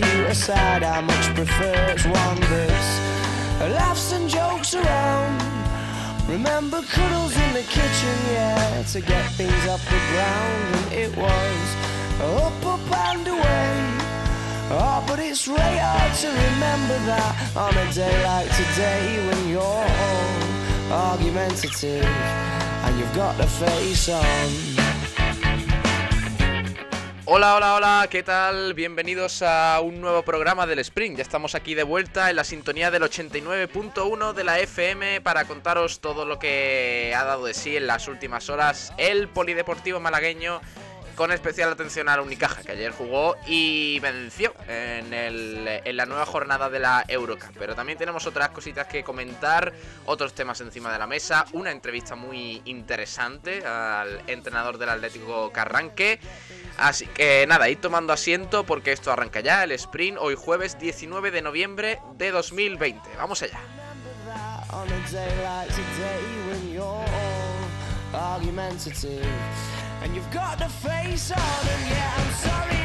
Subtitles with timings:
[0.00, 1.74] to you, a side I much prefer.
[1.92, 2.92] It's one that's
[3.78, 5.42] laughs and jokes around.
[6.28, 11.66] Remember cuddles in the kitchen, yeah, to get things off the ground, and it was
[12.20, 13.74] up, up and away.
[14.76, 19.60] Oh, but it's really hard to remember that on a day like today when you're
[19.60, 24.83] all argumentative and you've got the face on.
[27.26, 28.74] Hola, hola, hola, ¿qué tal?
[28.74, 31.16] Bienvenidos a un nuevo programa del Sprint.
[31.16, 36.00] Ya estamos aquí de vuelta en la sintonía del 89.1 de la FM para contaros
[36.00, 40.60] todo lo que ha dado de sí en las últimas horas el Polideportivo malagueño
[41.14, 46.68] con especial atención al Unicaja, que ayer jugó y venció en, en, la nueva jornada
[46.70, 47.56] de la Eurocup.
[47.58, 49.72] Pero también tenemos otras cositas que comentar,
[50.06, 56.18] otros temas encima de la mesa, una entrevista muy interesante al entrenador del Atlético Carranque.
[56.78, 61.30] Así que nada, ir tomando asiento porque esto arranca ya, el sprint, hoy jueves 19
[61.30, 63.00] de noviembre de 2020.
[63.16, 63.60] Vamos allá.
[70.04, 72.83] And you've got the face on, and yeah, I'm sorry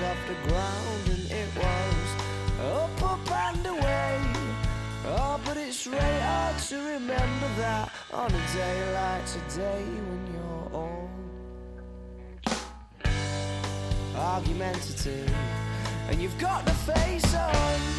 [0.00, 2.10] off the ground, it was
[2.72, 3.58] up, up and.
[5.10, 5.40] Oh,
[6.72, 10.26] remember on a day like today when
[16.10, 17.98] and you've on.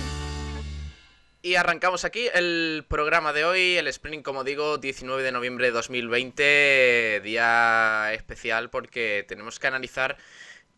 [1.41, 5.72] Y arrancamos aquí el programa de hoy, el Spring, como digo, 19 de noviembre de
[5.72, 10.18] 2020, día especial porque tenemos que analizar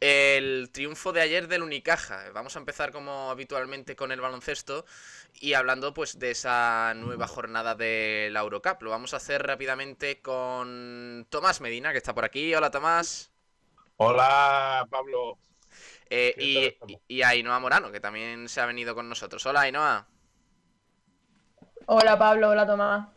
[0.01, 2.31] el triunfo de ayer del Unicaja.
[2.33, 4.83] Vamos a empezar como habitualmente con el baloncesto
[5.39, 8.81] y hablando pues de esa nueva jornada de la Eurocup.
[8.81, 12.53] Lo vamos a hacer rápidamente con Tomás Medina, que está por aquí.
[12.55, 13.31] Hola Tomás.
[13.97, 15.37] Hola Pablo.
[16.09, 19.45] Eh, y, y, Ainhoa Morano, que también se ha venido con nosotros.
[19.45, 20.07] Hola Ainhoa.
[21.85, 23.07] Hola Pablo, hola Tomás.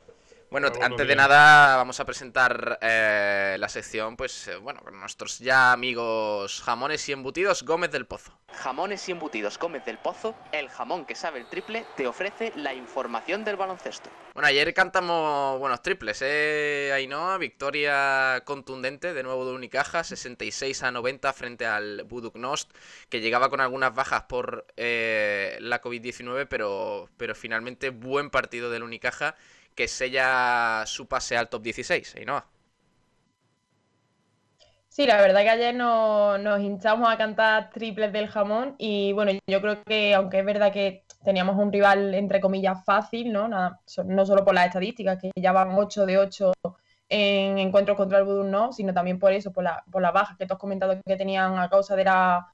[0.55, 5.41] Bueno, antes de nada vamos a presentar eh, la sección, pues eh, bueno, con nuestros
[5.41, 8.39] ya amigos jamones y embutidos Gómez del Pozo.
[8.53, 12.73] Jamones y embutidos Gómez del Pozo, el jamón que sabe el triple, te ofrece la
[12.73, 14.11] información del baloncesto.
[14.33, 16.93] Bueno, ayer cantamos buenos triples, ¿eh?
[16.95, 22.71] Ainhoa, victoria contundente de nuevo de Unicaja, 66 a 90 frente al Buduknost,
[23.09, 28.85] que llegaba con algunas bajas por eh, la COVID-19, pero, pero finalmente buen partido del
[28.85, 29.35] Unicaja
[29.75, 32.45] que sella su pase al top 16, no?
[34.95, 39.61] Sí, la verdad que ayer nos, hinchamos a cantar triples del jamón y bueno, yo
[39.61, 43.49] creo que aunque es verdad que teníamos un rival entre comillas fácil, ¿no?
[43.49, 46.53] Nada, no solo por las estadísticas, que ya van 8 de 8
[47.09, 50.37] en encuentros contra el Budun, no, sino también por eso, por la, por la baja
[50.39, 52.47] que tú has comentado que tenían a causa de la,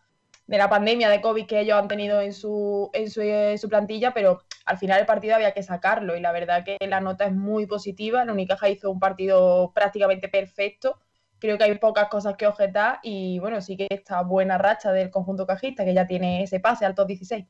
[0.47, 3.69] de la pandemia de COVID que ellos han tenido en su, en su, en su
[3.69, 7.27] plantilla, pero al final el partido había que sacarlo y la verdad que la nota
[7.27, 8.25] es muy positiva.
[8.25, 10.99] La Unicaja hizo un partido prácticamente perfecto.
[11.39, 15.11] Creo que hay pocas cosas que objetar y bueno, sí que esta buena racha del
[15.11, 17.47] conjunto cajista que ya tiene ese pase al top 16.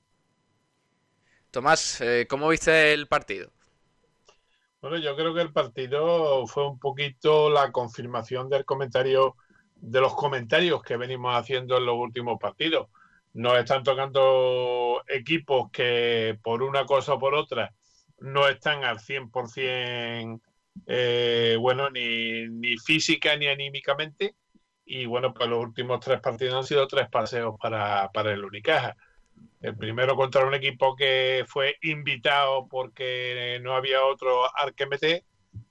[1.51, 3.51] Tomás, eh, ¿cómo viste el partido?
[4.81, 9.37] Bueno, yo creo que el partido fue un poquito la confirmación del comentario
[9.75, 12.89] de los comentarios que venimos haciendo en los últimos partidos.
[13.33, 17.73] Nos están tocando equipos que por una cosa o por otra
[18.19, 20.41] no están al 100%
[20.87, 24.35] eh, bueno, ni, ni física ni anímicamente.
[24.85, 28.97] Y bueno, pues los últimos tres partidos han sido tres paseos para, para el Unicaja.
[29.61, 34.75] El primero contra un equipo que fue invitado porque no había otro al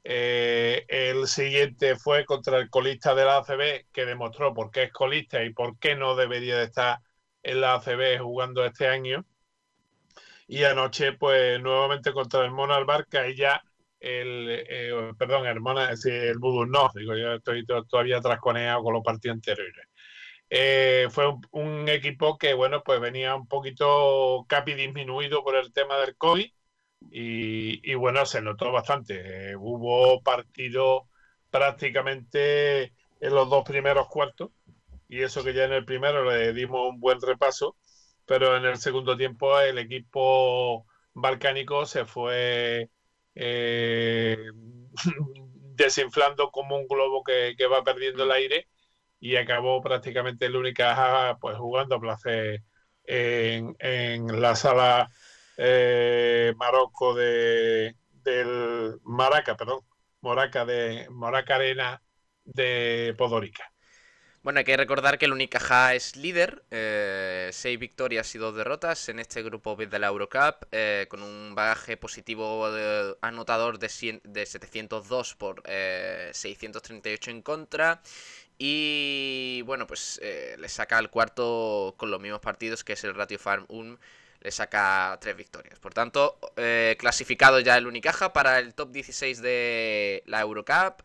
[0.03, 4.91] eh, el siguiente fue contra el colista de la ACB, que demostró por qué es
[4.91, 6.99] colista y por qué no debería de estar
[7.43, 9.25] en la ACB jugando este año.
[10.47, 13.63] Y anoche, pues nuevamente contra el Monalbar, que ahí ya
[13.99, 15.57] el, eh, perdón, el,
[16.05, 19.87] el Voodoo no, digo, yo estoy todavía trasconeado con los partidos anteriores.
[20.49, 25.97] Eh, fue un, equipo que, bueno, pues venía un poquito capi disminuido por el tema
[25.97, 26.51] del COVID
[27.11, 29.55] y, bueno, se notó bastante.
[29.57, 31.03] hubo partidos
[31.51, 34.51] prácticamente en los dos primeros cuartos
[35.09, 37.75] y eso que ya en el primero le dimos un buen repaso,
[38.25, 42.89] pero en el segundo tiempo el equipo balcánico se fue
[43.35, 44.37] eh,
[45.75, 48.67] desinflando como un globo que, va perdiendo el aire
[49.19, 52.63] y acabó prácticamente el única pues jugando a placer
[53.03, 55.09] en, la sala
[55.57, 59.81] eh, Marocco de del Maraca, perdón,
[60.21, 62.01] Moraca de Moraca Arena
[62.45, 63.71] de Podorica.
[64.41, 69.09] Bueno, hay que recordar que el Unicaja es líder, eh, seis victorias y dos derrotas
[69.09, 72.65] en este grupo B de la Eurocup, eh, con un bagaje positivo
[73.19, 78.01] anotador de, 702 por 638 eh, en contra.
[78.57, 83.39] Y bueno, pues le saca el cuarto con los mismos partidos, que es el Ratio
[83.39, 83.99] Farm 1
[84.41, 85.79] le saca tres victorias.
[85.79, 86.39] Por tanto,
[86.97, 91.01] clasificado ya el Unicaja para el top 16 de la Eurocup.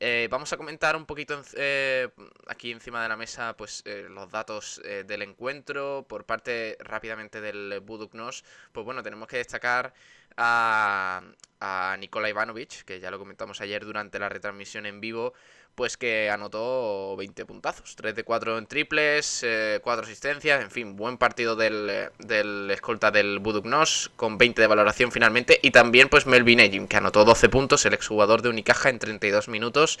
[0.00, 2.08] Eh, vamos a comentar un poquito eh,
[2.48, 7.80] aquí encima de la mesa pues eh, los datos del encuentro por parte rápidamente del
[7.80, 8.44] Buduknos.
[8.72, 9.94] Pues bueno, tenemos que destacar
[10.36, 11.22] a,
[11.60, 15.32] a Nikola Ivanovic, que ya lo comentamos ayer durante la retransmisión en vivo,
[15.74, 19.44] pues que anotó 20 puntazos, 3 de 4 en triples,
[19.82, 25.12] 4 asistencias, en fin, buen partido del, del escolta del Buduknos, con 20 de valoración
[25.12, 28.98] finalmente, y también pues Melvin Ejim, que anotó 12 puntos, el exjugador de Unicaja en
[28.98, 29.98] 32 minutos,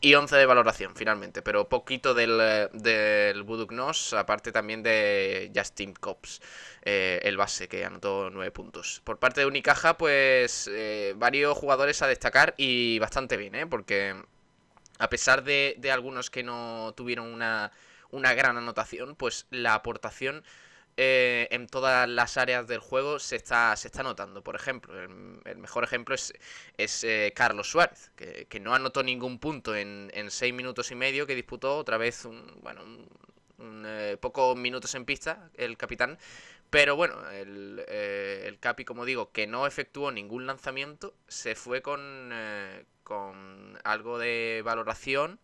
[0.00, 6.40] y 11 de valoración finalmente, pero poquito del, del Buduknos, aparte también de Justin Cops.
[6.88, 9.02] Eh, el base que anotó 9 puntos.
[9.02, 13.66] Por parte de Unicaja, pues eh, varios jugadores a destacar y bastante bien, ¿eh?
[13.66, 14.14] porque
[14.98, 17.72] a pesar de, algunos que no tuvieron una,
[18.10, 20.44] una, gran anotación, pues la aportación
[20.96, 24.42] eh, en todas las áreas del juego se está, se está notando.
[24.42, 26.32] Por ejemplo, el, mejor ejemplo es,
[26.78, 31.34] es Carlos Suárez, que, no anotó ningún punto en, en seis minutos y medio, que
[31.34, 32.82] disputó otra vez un, bueno,
[33.58, 33.86] un,
[34.20, 36.18] pocos minutos en pista, el capitán,
[36.70, 41.80] pero bueno, el, eh, el, Capi, como digo, que no efectuó ningún lanzamiento, se fue
[41.80, 45.38] con, eh, con algo de valoración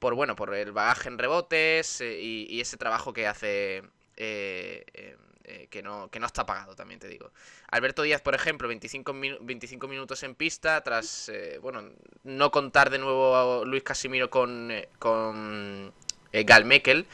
[0.00, 3.82] por bueno, por el bagaje en rebotes eh, y, ese trabajo que hace
[4.16, 7.30] que, no, que no está pagado, también te digo.
[7.70, 11.30] Alberto Díaz, por ejemplo, 25, 25 minutos en pista, tras,
[11.62, 11.82] bueno,
[12.24, 15.92] no contar de nuevo a Luis Casimiro con, con
[16.32, 17.06] Gal Mekel.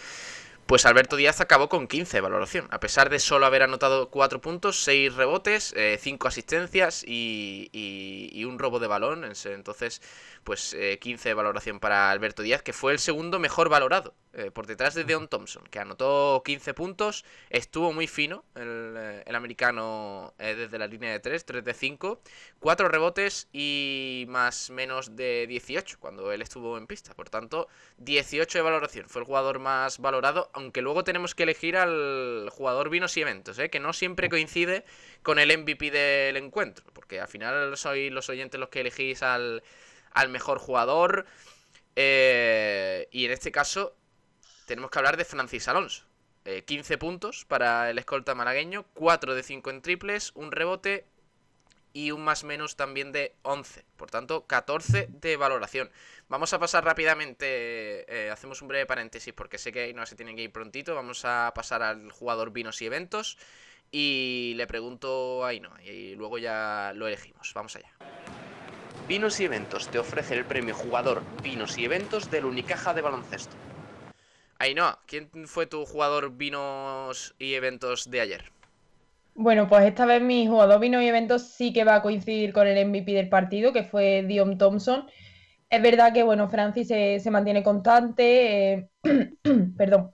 [0.67, 4.41] Pues Alberto Díaz acabó con 15 de valoración, a pesar de solo haber anotado 4
[4.41, 9.25] puntos, 6 rebotes, 5 eh, asistencias y, un robo de balón.
[9.45, 10.03] Entonces,
[10.43, 14.51] pues 15 eh, de valoración para Alberto Díaz, que fue el segundo mejor valorado, eh,
[14.51, 20.79] por detrás de Deon Thompson, que anotó 15 puntos, estuvo muy fino el, americano desde
[20.79, 22.21] la línea de 3, 3 de 5,
[22.59, 27.14] 4 rebotes y más menos de 18 cuando él estuvo en pista.
[27.14, 31.77] Por tanto, 18 de valoración, fue el jugador más valorado aunque luego tenemos que elegir
[31.77, 33.69] al jugador vinos y eventos, ¿eh?
[33.69, 34.87] que no siempre coincide
[35.23, 39.63] con el MVP del encuentro, porque al final sois los oyentes los que elegís al,
[40.31, 41.27] mejor jugador.
[41.95, 43.95] Eh, y en este caso
[44.65, 46.07] tenemos que hablar de Francis Alonso.
[46.65, 51.05] 15 eh, puntos para el escolta malagueño, 4 de 5 en triples, un rebote
[51.97, 53.87] y un más menos también de 11.
[53.97, 55.91] Por tanto, 14 de valoración.
[56.29, 60.37] Vamos a pasar rápidamente, eh, hacemos un breve paréntesis porque sé que no se tienen
[60.37, 60.95] que ir prontito.
[60.95, 63.38] Vamos a pasar al jugador vinos y eventos
[63.91, 67.55] y le pregunto a Aino y luego ya lo elegimos.
[67.55, 67.91] Vamos allá.
[69.09, 73.57] Vinos y Eventos te ofrece el premio jugador Vinos y Eventos del Unicaja de baloncesto.
[74.59, 78.56] Ainhoa, ¿quién fue tu jugador vinos y eventos de ayer?
[79.38, 82.66] Bueno, pues esta vez mi jugador vinos y eventos sí que va a coincidir con
[82.66, 85.07] el MVP del partido, que fue Dion Thompson.
[85.69, 88.73] Es verdad que, bueno, Francis se, mantiene constante.
[88.73, 88.88] Eh,
[89.76, 90.12] perdón.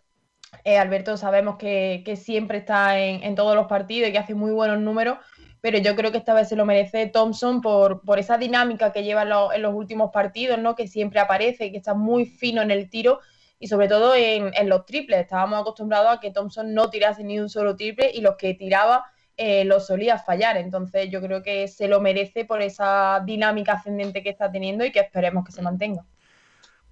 [0.64, 4.80] Eh, Alberto sabemos que, siempre está en, todos los partidos y que hace muy buenos
[4.80, 5.18] números,
[5.60, 9.04] pero yo creo que esta vez se lo merece Thompson por, por esa dinámica que
[9.04, 10.74] lleva en los, últimos partidos, ¿no?
[10.74, 13.20] Que siempre aparece, y que está muy fino en el tiro
[13.60, 15.20] y sobre todo en, en, los triples.
[15.20, 19.11] Estábamos acostumbrados a que Thompson no tirase ni un solo triple y los que tiraba
[19.36, 20.56] eh, lo solía fallar.
[20.56, 24.92] Entonces yo creo que se lo merece por esa dinámica ascendente que está teniendo y
[24.92, 26.04] que esperemos que se mantenga.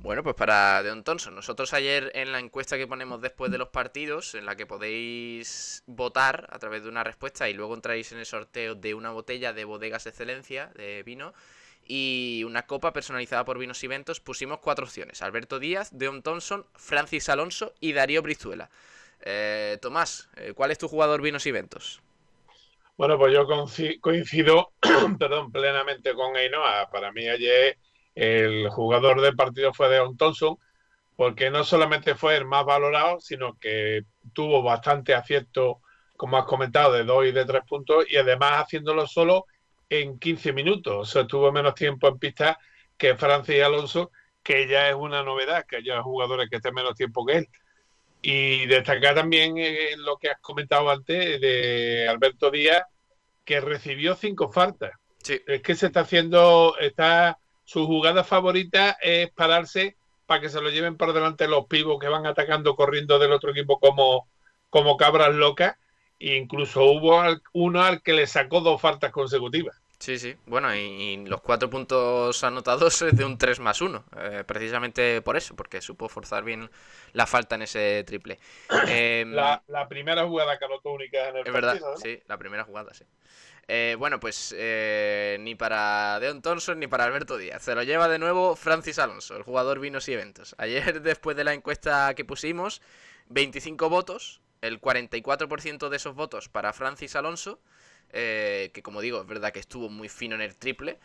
[0.02, 3.68] Bueno, pues para Deon Thompson, nosotros ayer en la encuesta que ponemos después de los
[3.68, 8.18] partidos, en la que podéis votar a través de una respuesta y luego entráis en
[8.18, 11.34] el sorteo de una botella de bodegas excelencia de vino,
[11.86, 15.20] y una copa personalizada por Vinos y Ventos, pusimos cuatro opciones.
[15.20, 18.70] Alberto Díaz, Deon Thompson, Francis Alonso y Darío Brizuela.
[19.20, 22.00] Eh, Tomás, eh, ¿cuál es tu jugador Vinos y Ventos?
[23.00, 23.46] Bueno, pues yo
[24.02, 24.72] coincido
[25.18, 26.90] perdón, plenamente con Ainhoa.
[26.92, 27.78] Para mí ayer
[28.14, 30.58] el jugador del partido fue Deon Thompson,
[31.16, 34.02] porque no solamente fue el más valorado, sino que
[34.34, 35.80] tuvo bastante acierto,
[36.18, 39.46] como has comentado, de dos y de tres puntos, y además haciéndolo solo
[39.88, 40.94] en 15 minutos.
[40.94, 42.58] O sea, tuvo menos tiempo en pista
[42.98, 44.10] que Francis y Alonso,
[44.42, 47.48] que ya es una novedad, que haya jugadores que estén menos tiempo que él.
[48.20, 52.82] Y destacar también eh, lo que has comentado antes de Alberto Díaz,
[53.50, 54.92] que recibió cinco faltas.
[55.26, 60.70] Es que se está haciendo, está su jugada favorita es pararse para que se lo
[60.70, 64.28] lleven por delante los pibos que van atacando corriendo del otro equipo como,
[64.68, 65.74] como cabras locas
[66.20, 67.20] incluso hubo
[67.52, 69.79] uno al que le sacó dos faltas consecutivas.
[70.00, 70.34] Sí, sí.
[70.46, 74.04] Bueno, y, los cuatro puntos anotados es de un 3 más 1.
[74.16, 76.70] Eh, precisamente por eso, porque supo forzar bien
[77.12, 78.38] la falta en ese triple.
[78.88, 82.94] Em, la, primera jugada que anotó única en el Es verdad, sí, la primera jugada,
[82.94, 83.04] sí.
[83.68, 87.62] Eh, bueno, pues eh, ni para Deon Thompson ni para Alberto Díaz.
[87.62, 90.54] Se lo lleva de nuevo Francis Alonso, el jugador vinos y eventos.
[90.56, 92.80] Ayer, después de la encuesta que pusimos,
[93.28, 97.60] 25 votos, el 44% de esos votos para Francis Alonso,
[98.12, 100.98] eh, que como digo, es verdad que estuvo muy fino en el triple.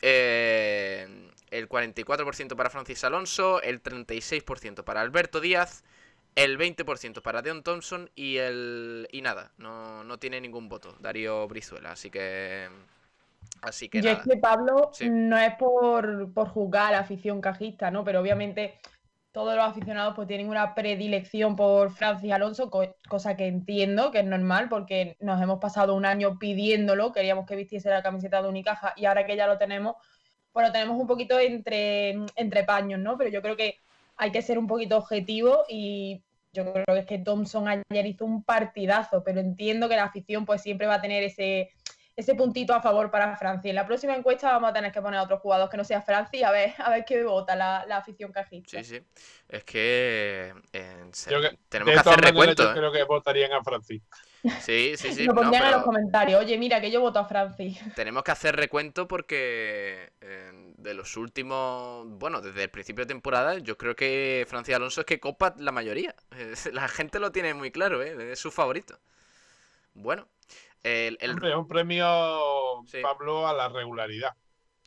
[0.00, 1.06] Eh,
[1.50, 5.84] el 44% para Francis Alonso, el 36% para Alberto Díaz,
[6.34, 11.46] el 20% para Deon Thompson y el y nada, no, no tiene ningún voto Darío
[11.46, 12.68] Brizuela, así que
[13.60, 17.90] así que y es que Pablo no es por, por juzgar a la afición cajista,
[17.90, 18.02] ¿no?
[18.02, 18.78] Pero obviamente
[19.32, 22.70] todos los aficionados pues tienen una predilección por Francis Alonso,
[23.08, 27.56] cosa que entiendo que es normal porque nos hemos pasado un año pidiéndolo, queríamos que
[27.56, 29.96] vistiese la camiseta de Unicaja y ahora que ya lo tenemos,
[30.52, 33.16] pues lo tenemos un poquito entre, entre paños, ¿no?
[33.16, 33.78] Pero yo creo que
[34.16, 36.22] hay que ser un poquito objetivo y
[36.52, 40.44] yo creo que es que Thompson ayer hizo un partidazo, pero entiendo que la afición
[40.44, 41.70] pues siempre va a tener ese
[42.14, 43.70] ese puntito a favor para Francia.
[43.70, 46.02] En la próxima encuesta vamos a tener que poner a otros jugadores que no sea
[46.02, 48.82] Francia a ver, a ver qué vota la, afición cajista.
[48.82, 49.00] Sí, sí.
[49.48, 51.10] Es que, eh,
[51.68, 52.62] tenemos que hacer recuento.
[52.62, 54.00] Yo creo que votarían a Francia.
[54.60, 55.24] Sí, sí, sí.
[55.26, 56.40] Lo pondrían en los comentarios.
[56.40, 57.80] Oye, mira, que yo voto a Francia.
[57.96, 62.06] Tenemos que hacer recuento porque eh, de los últimos.
[62.08, 65.72] Bueno, desde el principio de temporada, yo creo que Francia Alonso es que copa la
[65.72, 66.14] mayoría.
[66.72, 68.32] La gente lo tiene muy claro, ¿eh?
[68.32, 68.98] es su favorito.
[69.94, 70.26] Bueno,
[70.82, 72.04] el, es un premio,
[73.02, 74.34] Pablo, a la regularidad.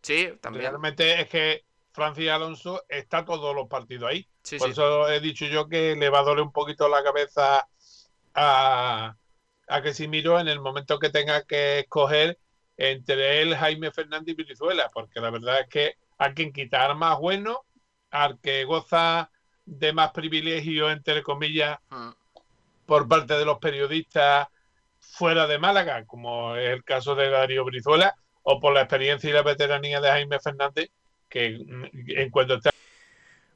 [0.02, 0.66] Sí, también.
[0.66, 4.28] Realmente es que Francis Alonso está todos los partidos ahí.
[4.60, 7.68] Por eso he dicho yo que le va a doler un poquito la cabeza
[8.34, 9.16] a,
[9.68, 12.38] a Casimiro en el momento que tenga que escoger
[12.78, 17.18] entre él, Jaime Fernández y Venezuela, porque la verdad es que hay quien quitar más
[17.18, 17.66] bueno,
[18.12, 19.32] al que goza
[19.66, 22.10] de más privilegios, entre comillas, mm.
[22.86, 24.48] por parte de los periodistas
[25.12, 29.34] fuera de Málaga, como es el caso de Darío Brizuela, o por la experiencia y
[29.34, 30.90] la veteranía de Jaime Fernández,
[31.30, 32.70] que en cuanto está...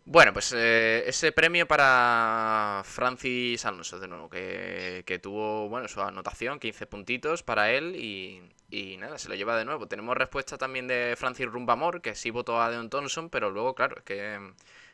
[0.06, 6.60] Bueno, pues eh, ese premio para Francis Alonso, de nuevo, que, tuvo bueno su anotación,
[6.60, 8.42] 15 puntitos para él y,
[8.72, 9.88] y, nada, se lo lleva de nuevo.
[9.88, 13.98] Tenemos respuesta también de Francis Rumbamor, que sí votó a Deon Thompson, pero luego, claro,
[13.98, 14.40] es que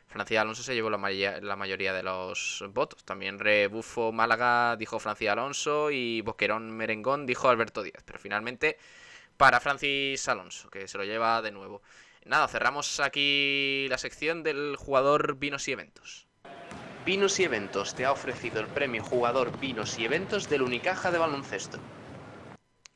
[0.06, 3.04] Francia Alonso se llevó la, mayoría, de los votos.
[3.04, 8.02] También Rebufo Málaga dijo Francia Alonso y Boquerón Merengón dijo Alberto Díaz.
[8.04, 8.78] Pero finalmente
[9.36, 11.82] para Francis Alonso, que se lo lleva de nuevo.
[12.24, 16.26] Nada, cerramos aquí la sección del jugador Vinos y Eventos.
[17.04, 21.18] Vinos y Eventos te ha ofrecido el premio Jugador Vinos y Eventos del Unicaja de
[21.18, 21.78] Baloncesto.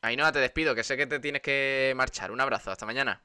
[0.01, 2.31] Ainhoa, te despido, que sé que te tienes que marchar.
[2.31, 3.21] Un abrazo, hasta mañana.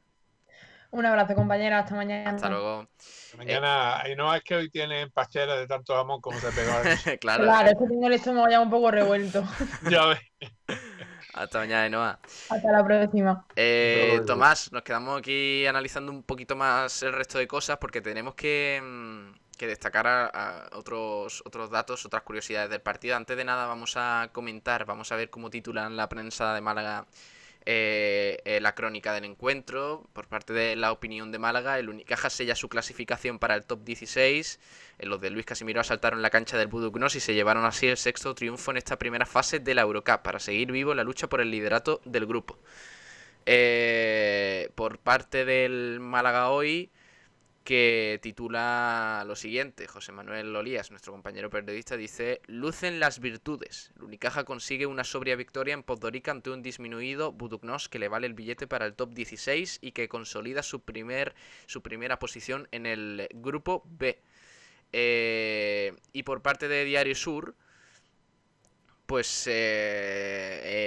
[0.91, 1.81] Un abrazo, compañera.
[1.81, 2.31] Hasta mañana.
[2.31, 2.89] Hasta luego.
[3.37, 6.73] mañana, y no es que hoy tiene pachera de tanto amor como se pegó.
[7.21, 7.45] claro.
[7.45, 9.45] Claro, es que tengo el estómago ya un poco revuelto.
[9.91, 10.21] ya ves.
[11.37, 12.19] Hasta mañana, Enoa.
[12.49, 13.45] Hasta la próxima.
[13.57, 18.35] Eh, Tomás, nos quedamos aquí analizando un poquito más el resto de cosas porque tenemos
[18.35, 23.17] que, mm, destacar a, otros, otros datos, otras curiosidades del partido.
[23.17, 27.07] Antes de nada vamos a comentar, vamos a ver cómo titulan la prensa de Málaga
[27.69, 31.79] eh, eh, la crónica del encuentro por parte de la opinión de Málaga.
[31.81, 34.61] El Unicaja sella su clasificación para el top 16.
[34.99, 37.97] Eh, los de Luis Casimiro asaltaron la cancha del Budugnos y se llevaron así el
[37.97, 41.41] sexto triunfo en esta primera fase de la Eurocup para seguir vivo la lucha por
[41.41, 42.57] el liderato del grupo.
[44.77, 46.91] por parte del Málaga hoy,
[47.67, 49.89] que titula lo siguiente.
[49.89, 53.91] José Manuel Olías, nuestro compañero periodista, dice: Lucen las virtudes.
[53.97, 58.29] El Unicaja consigue una sobria victoria en Podgorica ante un disminuido Buduknos que le vale
[58.29, 61.35] el billete para el top 16 y que consolida su, primer,
[61.67, 64.17] su primera posición en el grupo B.
[64.93, 67.57] Eh, y por parte de Diario Sur,
[69.07, 69.51] pues eh,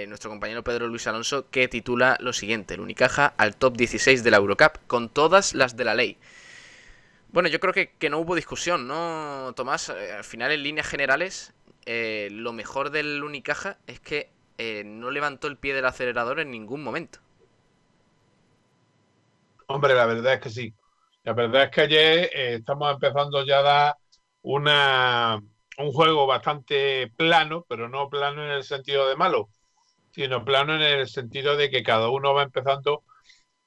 [0.04, 4.24] eh, nuestro compañero Pedro Luis Alonso que titula lo siguiente, el Unicaja al top 16
[4.24, 6.18] de la Eurocup, con todas las de la ley.
[7.32, 9.90] Bueno, yo creo que, no hubo discusión, ¿no, Tomás?
[9.90, 11.54] Eh, al final, en líneas generales,
[11.86, 16.50] eh, lo mejor del Unicaja es que eh, no levantó el pie del acelerador en
[16.50, 17.20] ningún momento.
[19.68, 20.74] Hombre, la verdad es que sí.
[21.24, 23.96] La verdad es que ayer estamos empezando ya a dar
[24.42, 25.40] una,
[25.78, 29.50] un juego bastante plano, pero no plano en el sentido de malo,
[30.12, 33.04] sino plano en el sentido de que cada uno va empezando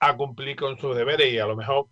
[0.00, 1.86] a cumplir con sus deberes y a lo mejor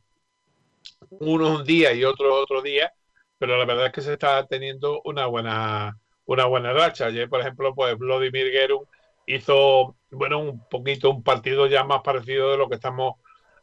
[1.10, 2.92] uno un día y otro otro día,
[3.38, 7.06] pero la verdad es que se está teniendo una buena una buena racha.
[7.06, 8.86] Ayer, por ejemplo, pues Vladimir Gerun
[9.26, 13.14] hizo, bueno, un poquito un partido ya más parecido de lo que estamos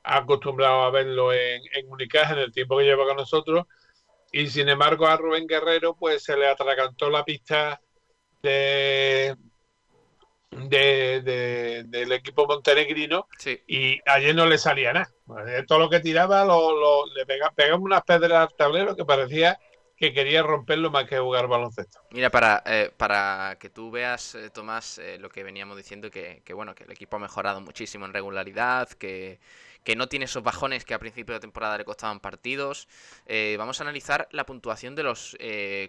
[0.03, 3.65] acostumbrados a verlo en, en Unicaja en el tiempo que lleva con nosotros.
[4.31, 7.81] Y sin embargo a Rubén Guerrero pues se le atragantó la pista
[8.41, 9.35] de,
[10.51, 13.27] de, del equipo montenegrino
[13.67, 15.11] y ayer no le salía nada.
[15.67, 19.59] Todo lo que tiraba lo, le pegaba, pegamos unas pedras al tablero que parecía
[19.97, 21.99] que quería romperlo más que jugar baloncesto.
[22.11, 26.43] Mira, para, eh, para que tú veas, eh, Tomás, eh, lo que veníamos diciendo, que,
[26.45, 29.39] que, bueno, que el equipo ha mejorado muchísimo en regularidad, que,
[29.83, 32.87] que no tiene esos bajones que a principio de temporada le costaban partidos.
[33.57, 35.35] vamos a analizar la puntuación de los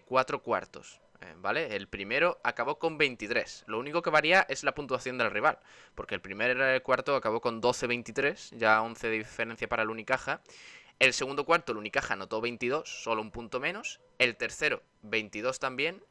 [0.06, 1.00] cuatro cuartos.
[1.20, 1.74] Eh, ¿Vale?
[1.74, 3.64] El primero acabó con 23.
[3.66, 5.58] Lo único que varía es la puntuación del rival.
[5.94, 10.42] Porque el primer cuarto acabó con 12-23, ya 11 de diferencia para el Unicaja.
[10.98, 14.00] El segundo cuarto, el Unicaja anotó 22, solo un punto menos.
[14.18, 16.02] El tercero, 22 también.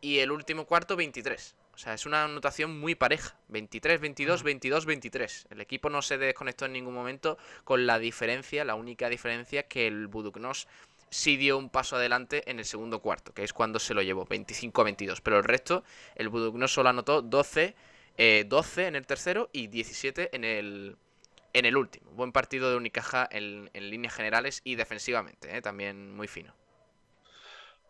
[0.00, 1.56] Y el último cuarto, 23.
[1.76, 3.38] O sea, es una anotación muy pareja.
[3.48, 5.46] 23, 22, 22, 23.
[5.50, 9.86] El equipo no se desconectó en ningún momento con la diferencia, la única diferencia que
[9.86, 10.68] el Buduknos
[11.10, 14.24] sí dio un paso adelante en el segundo cuarto, que es cuando se lo llevó,
[14.24, 15.20] 25 a 22.
[15.20, 17.74] Pero el resto, el Buduknos solo anotó 12,
[18.46, 20.96] 12 eh, en el tercero y 17 en el,
[21.52, 22.10] en el último.
[22.12, 26.54] Buen partido de Unicaja en, en líneas generales y defensivamente, eh, también muy fino.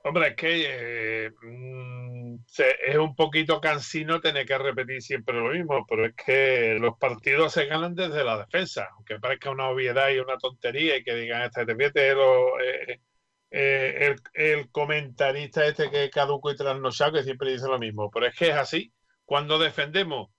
[0.07, 2.37] Hombre, es que eh, mm,
[2.87, 7.53] es un poquito cansino tener que repetir siempre lo mismo, pero es que los partidos
[7.53, 11.43] se ganan desde la defensa, aunque parezca una obviedad y una tontería y que digan,
[11.43, 13.01] este te lo, eh,
[13.51, 18.27] eh, el, comentarista este que es caduco y trasnochado que siempre dice lo mismo, pero
[18.27, 18.93] es que es así,
[19.25, 20.31] cuando defendemos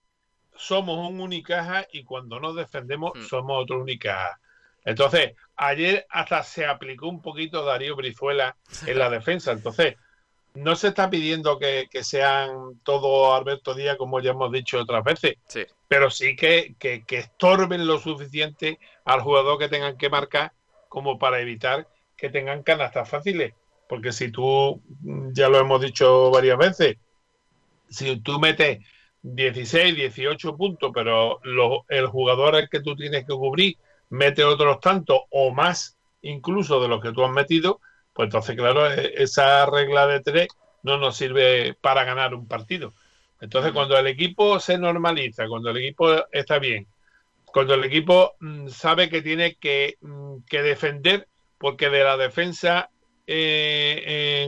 [0.55, 3.21] somos un Unicaja y cuando no defendemos hmm.
[3.23, 4.39] somos otro Unicaja.
[4.87, 9.51] Entonces, ayer hasta se aplicó un poquito Darío Brizuela en la defensa.
[9.51, 9.95] Entonces,
[10.53, 15.35] no se está pidiendo que, sean todos Alberto Díaz, como ya hemos dicho otras veces,
[15.89, 20.53] pero sí que, que, estorben lo suficiente al jugador que tengan que marcar
[20.87, 23.53] como para evitar que tengan canastas fáciles.
[23.89, 24.81] Porque si tú,
[25.33, 26.95] ya lo hemos dicho varias veces,
[27.89, 28.79] si tú metes
[29.21, 31.41] 16, 18 puntos, pero
[31.89, 33.75] el jugador al que tú tienes que cubrir
[34.09, 37.79] mete otros tantos o más incluso de los que tú has metido,
[38.13, 40.47] pues entonces, claro, e, esa regla de tres
[40.83, 42.93] no nos sirve para ganar un partido.
[43.39, 46.87] Entonces, cuando el equipo se normaliza, cuando el equipo está bien,
[47.45, 52.89] cuando el equipo mm, sabe que tiene que, mm, que, defender, porque de la defensa,
[53.27, 54.47] eh,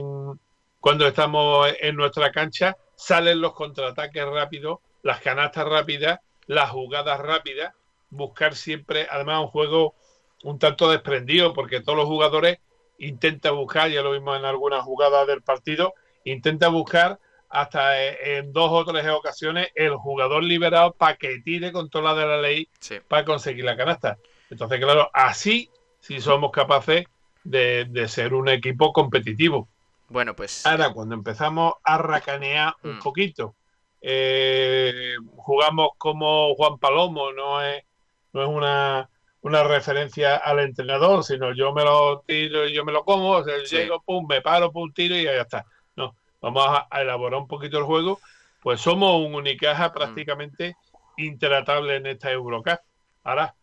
[0.80, 7.74] cuando estamos en nuestra cancha, salen los contraataques rápidos, las canastas rápidas, las jugadas rápidas,
[8.10, 9.94] buscar siempre, además, un juego
[10.42, 12.58] un tanto desprendido, porque todos los jugadores
[12.98, 15.94] intentan buscar, ya lo vimos en algunas jugadas del partido,
[16.24, 17.18] intenta buscar
[17.48, 22.20] hasta en dos o tres ocasiones el jugador liberado para que tire con toda la
[22.20, 22.68] de la ley
[23.08, 24.18] para conseguir la canasta.
[24.50, 25.68] Entonces, claro, así
[25.98, 27.06] sí somos capaces
[27.44, 29.68] de, ser un equipo competitivo.
[30.08, 30.64] Bueno, pues.
[30.66, 33.00] Ahora, cuando empezamos a racanear un mm.
[33.00, 33.54] poquito,
[34.00, 37.84] eh, jugamos como Juan Palomo, no es
[38.32, 39.08] no es una,
[39.42, 43.44] una referencia al entrenador, sino yo me lo tiro y yo me lo como, o
[43.44, 45.64] sea, llego, pum, me paro, pum, tiro y ya está.
[45.96, 48.20] No, vamos a, elaborar un poquito el juego,
[48.62, 49.92] pues somos un Unicaja mm.
[49.92, 50.76] prácticamente
[51.16, 52.80] intratable en esta Eurocup.
[53.24, 53.54] Ahora,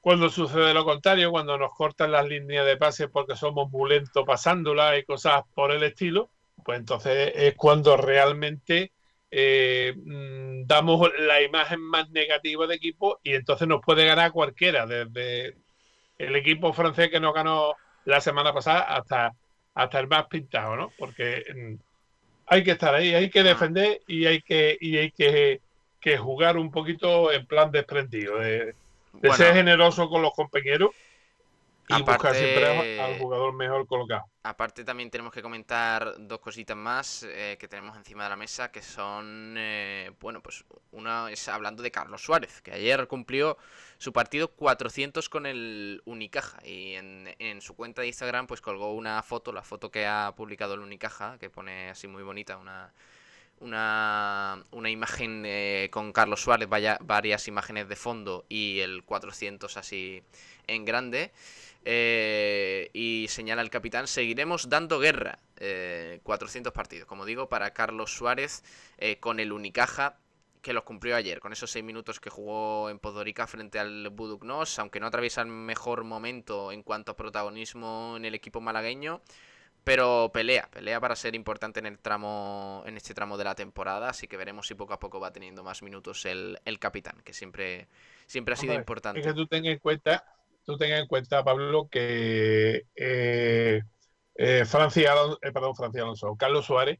[0.00, 4.24] cuando sucede lo contrario, cuando nos cortan las líneas de pase porque somos muy lentos
[4.26, 6.30] pasándolas y cosas por el estilo,
[6.64, 8.92] pues entonces es cuando realmente
[9.30, 14.86] eh, mm, damos la imagen más negativa de equipo y entonces nos puede ganar cualquiera,
[14.86, 15.56] desde
[16.18, 19.32] el equipo francés que nos ganó la semana pasada hasta,
[19.74, 20.92] hasta el más pintado, ¿no?
[20.98, 21.74] Porque mm,
[22.46, 25.60] hay que estar ahí, hay que defender y hay que, y hay que,
[26.00, 28.74] que jugar un poquito en plan desprendido, de,
[29.12, 30.90] de ser generoso con los compañeros
[31.98, 34.24] y buscar siempre al jugador mejor colocado.
[34.42, 38.70] Aparte también tenemos que comentar dos cositas más eh, que tenemos encima de la mesa,
[38.70, 43.58] que son, eh, bueno, pues una es hablando de Carlos Suárez, que ayer cumplió
[43.98, 48.94] su partido 400 con el Unicaja y en, en su cuenta de Instagram pues colgó
[48.94, 52.92] una foto, la foto que ha publicado el Unicaja, que pone así muy bonita, una,
[53.60, 59.76] una, una imagen eh, con Carlos Suárez, vaya, varias imágenes de fondo y el 400
[59.76, 60.22] así
[60.66, 61.30] en grande.
[61.84, 65.38] Eh, y señala el capitán, seguiremos dando guerra.
[66.22, 68.64] 400 eh, partidos, como digo, para Carlos Suárez
[68.96, 70.16] eh, con el Unicaja
[70.62, 74.78] que los cumplió ayer, con esos 6 minutos que jugó en Podorica frente al Buduknos,
[74.78, 79.22] aunque no atraviesa el mejor momento en cuanto a protagonismo en el equipo malagueño,
[79.84, 84.10] pero pelea, pelea para ser importante en el tramo, en este tramo de la temporada,
[84.10, 87.88] así que veremos si poco a poco va teniendo más minutos el, capitán, que siempre,
[88.26, 89.20] siempre ha sido importante.
[89.20, 90.24] Es que tú en cuenta
[90.70, 93.82] tú tengas en cuenta, Pablo, que eh,
[94.34, 96.98] eh, Francia, eh, perdón, Francia Alonso, Carlos Suárez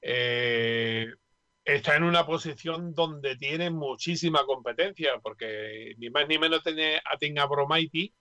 [0.00, 7.18] está en una posición donde tiene muchísima competencia, porque ni más ni menos tiene a
[7.18, 8.14] Tinga Bromaiti,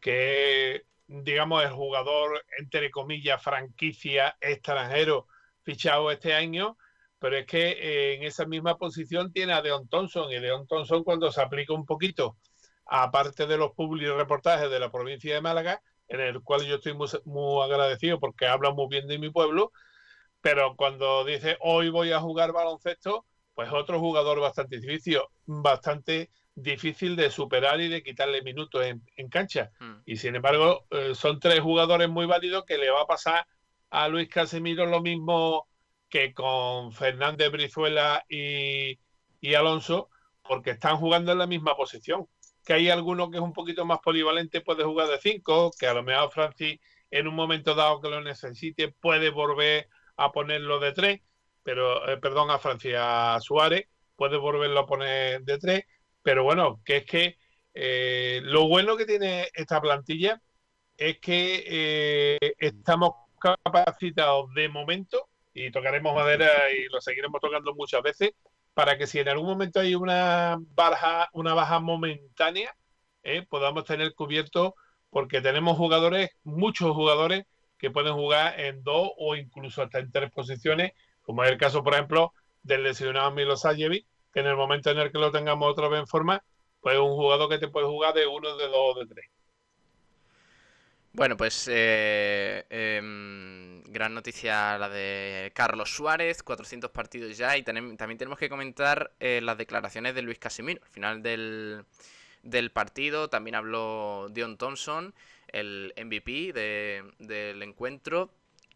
[0.00, 5.28] que digamos el jugador entre comillas franquicia extranjero
[5.62, 6.76] fichado este año,
[7.20, 11.30] pero es que en esa misma posición tiene a Deon Thompson y Deon Thompson cuando
[11.30, 12.36] se aplica un poquito
[12.90, 16.92] aparte de los públicos reportajes de la provincia de Málaga, en el cual yo estoy
[17.24, 19.70] muy, agradecido porque habla muy bien de mi pueblo,
[20.40, 27.14] pero cuando dice hoy voy a jugar baloncesto, pues otro jugador bastante difícil, bastante difícil
[27.14, 29.70] de superar y de quitarle minutos en, cancha.
[29.78, 30.00] Hmm.
[30.04, 33.46] Y sin embargo, eh, son tres jugadores muy válidos que le va a pasar
[33.90, 35.68] a Luis Casemiro lo mismo
[36.08, 38.98] que con Fernández Brizuela y,
[39.40, 40.08] y Alonso,
[40.42, 42.26] porque están jugando en la misma posición
[42.64, 45.94] que hay alguno que es un poquito más polivalente, puede jugar de 5, que a
[45.94, 50.92] lo mejor Francis en un momento dado que lo necesite puede volver a ponerlo de
[50.92, 51.20] 3,
[51.62, 55.84] pero, eh, perdón, a Francia Suárez puede volverlo a poner de 3,
[56.22, 57.38] pero bueno, que es que
[57.74, 60.40] eh, lo bueno que tiene esta plantilla
[60.96, 68.02] es que eh, estamos capacitados de momento, y tocaremos madera y lo seguiremos tocando muchas
[68.02, 68.32] veces,
[68.74, 72.74] para que si en algún momento hay una baja, una baja momentánea,
[73.22, 74.74] eh, podamos tener cubierto,
[75.10, 77.44] porque tenemos jugadores, muchos jugadores
[77.78, 81.82] que pueden jugar en dos o incluso hasta en tres posiciones, como es el caso,
[81.82, 85.88] por ejemplo, del lesionado Milosajevic, que en el momento en el que lo tengamos otra
[85.88, 86.42] vez en forma,
[86.80, 89.26] pues es un jugador que te puede jugar de uno, de dos o de tres.
[91.12, 97.96] Bueno, pues eh, em, gran noticia la de Carlos Suárez, 400 partidos ya, y también
[97.96, 100.80] tenemos que comentar eh, las declaraciones de Luis Casimiro.
[100.84, 101.84] Al final del,
[102.44, 105.12] del partido también habló Dion Thompson,
[105.48, 108.30] el MVP del encuentro,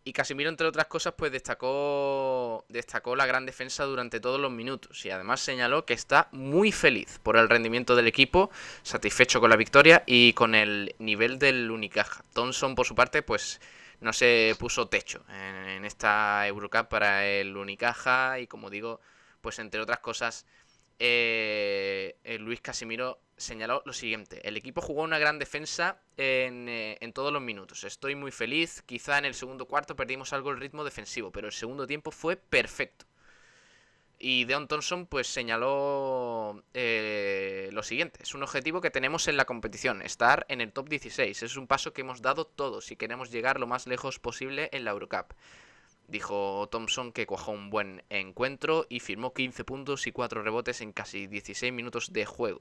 [0.07, 5.05] y Casimiro, entre otras cosas, pues destacó, destacó la gran defensa durante todos los minutos
[5.07, 8.51] y además señaló que está muy feliz por el rendimiento del equipo,
[8.83, 12.23] satisfecho con la victoria y con el nivel del Unicaja.
[12.35, 13.63] Thompson, por su parte, pues
[14.01, 19.01] no se puso techo en, esta Eurocup para el Unicaja y como digo,
[19.41, 20.45] pues entre otras cosas,
[20.99, 27.33] eh, Luis Casimiro señaló lo siguiente, el equipo jugó una gran defensa eh, en, todos
[27.33, 31.31] los minutos, estoy muy feliz, quizá en el segundo cuarto perdimos algo el ritmo defensivo,
[31.31, 33.07] pero el segundo tiempo fue perfecto.
[34.19, 39.45] Y Deon Thompson pues señaló eh, lo siguiente, es un objetivo que tenemos en la
[39.45, 43.31] competición, estar en el top 16, es un paso que hemos dado todos y queremos
[43.31, 45.33] llegar lo más lejos posible en la Eurocup.
[46.09, 50.93] Dijo Thompson que cuajó un buen encuentro y firmó 15 puntos y 4 rebotes en
[50.93, 52.61] casi 16 minutos de juego.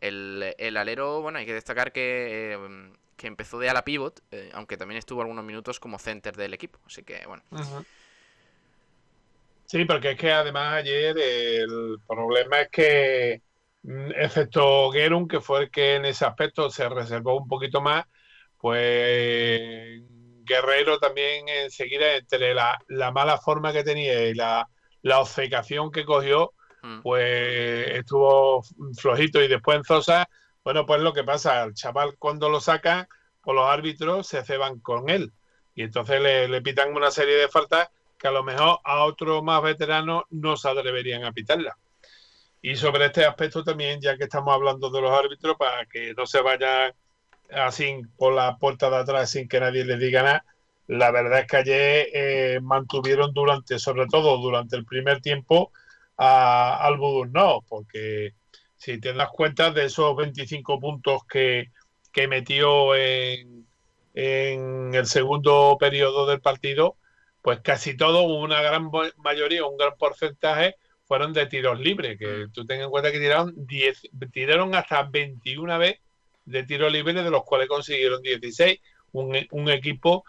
[0.00, 4.98] El, alero, bueno, hay que destacar que, em, empezó de ala pivot, eh, aunque también
[4.98, 6.78] estuvo algunos minutos como center del equipo.
[6.86, 7.42] Así que, bueno.
[9.66, 13.42] Sí, porque es que además ayer el problema es que,
[13.82, 18.06] mm, excepto Gerun, que fue el que en ese aspecto se reservó un poquito más,
[18.58, 20.00] pues
[20.48, 22.78] Guerrero también enseguida, entre la,
[23.12, 24.68] mala forma que tenía y la,
[25.02, 27.02] la obcecación que cogió, Mm.
[27.02, 28.62] pues estuvo
[28.96, 30.28] flojito y después en Zosa,
[30.62, 33.08] bueno, pues lo que pasa, el chaval cuando lo saca,
[33.42, 35.32] pues los árbitros se ceban con él
[35.74, 39.62] y entonces le, pitan una serie de faltas que a lo mejor a otro más
[39.62, 41.78] veterano no se atreverían a pitarla.
[42.60, 46.26] Y sobre este aspecto también, ya que estamos hablando de los árbitros, para que no
[46.26, 46.92] se vayan
[47.50, 50.44] así por la puerta de atrás sin que nadie les diga nada.
[50.86, 55.70] La verdad es que ayer eh, mantuvieron durante, sobre todo durante el primer tiempo,
[56.16, 56.98] a, al
[57.32, 58.32] no, porque
[58.76, 61.70] si te das cuenta de esos 25 puntos que,
[62.12, 63.66] que metió en,
[64.14, 66.96] en el segundo periodo del partido,
[67.42, 72.52] pues casi todo, una gran mayoría, un gran porcentaje, fueron de tiros libres, que mm.
[72.52, 76.00] tú ten en cuenta que tiraron 10, tiraron hasta 21 veces
[76.48, 78.80] de tiros libres, de los cuales consiguieron 16,
[79.12, 80.24] un, un equipo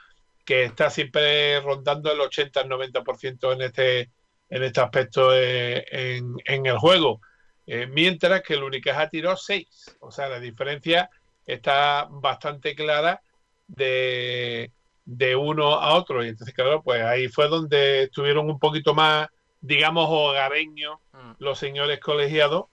[0.45, 4.10] que está siempre rondando el 80 al 90% en este
[4.49, 7.21] en este aspecto eh, en, en, el juego.
[7.67, 9.97] Eh, mientras que el Unicaja tiró 6.
[9.99, 11.10] O sea, la diferencia
[11.45, 13.21] está bastante clara
[13.67, 14.71] de,
[15.05, 16.23] de uno a otro.
[16.23, 19.27] Y entonces, claro, pues ahí fue donde estuvieron un poquito más,
[19.62, 21.32] digamos, hogareños mm.
[21.39, 22.65] los señores colegiados,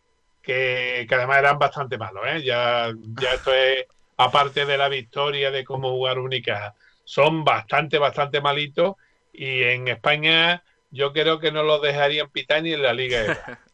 [0.46, 2.22] que, además eran bastante malos.
[2.26, 2.42] ¿eh?
[2.42, 3.84] Ya, ya esto es,
[4.16, 8.94] aparte de la victoria de cómo jugar Unicaja, son bastante, bastante malitos.
[9.32, 13.58] Y en España yo creo que no lo dejarían pitar ni en la Liga.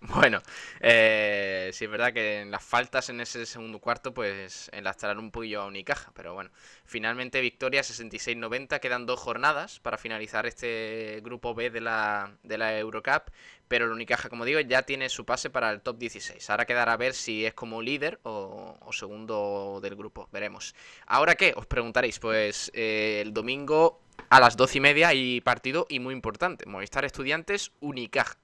[0.14, 0.40] Bueno,
[0.80, 5.30] eh, sí es verdad que en las faltas en ese segundo cuarto, pues enlastrarán un
[5.30, 6.10] poquillo a Unicaja.
[6.14, 6.50] Pero bueno,
[6.84, 8.80] finalmente victoria 66-90.
[8.80, 13.30] Quedan dos jornadas para finalizar este grupo B de la, de la Eurocup.
[13.68, 16.48] Pero el Unicaja, como digo, ya tiene su pase para el top 16.
[16.50, 20.28] Ahora quedará a ver si es como líder o, segundo del grupo.
[20.32, 20.74] Veremos.
[21.06, 21.52] ¿Ahora qué?
[21.56, 22.18] Os preguntaréis.
[22.18, 26.66] Pues eh, el domingo a las doce y media hay partido y muy importante.
[26.66, 28.36] Movistar Estudiantes Unicaja.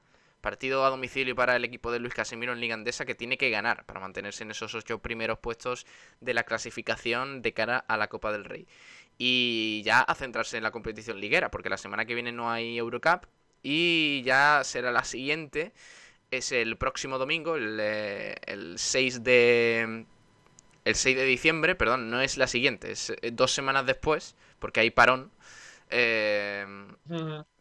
[0.47, 3.51] Partido a domicilio para el equipo de Luis Casemiro en Liga Andesa que tiene que
[3.51, 5.87] ganar para mantenerse en esos ocho primeros puestos
[6.21, 8.69] de la clasificación de cara a la Copa del Rey.
[9.19, 12.79] Y ya a centrarse en la competición liguera, porque la semana que viene no hay
[12.79, 13.25] Eurocup
[13.61, 15.73] y ya será la siguiente.
[16.31, 20.07] Es el próximo domingo, el, eh, el 6 de.
[20.85, 24.79] El 6 de diciembre, perdón, no es la siguiente, es eh, dos semanas después, porque
[24.79, 25.33] hay parón.
[25.91, 26.65] Eh,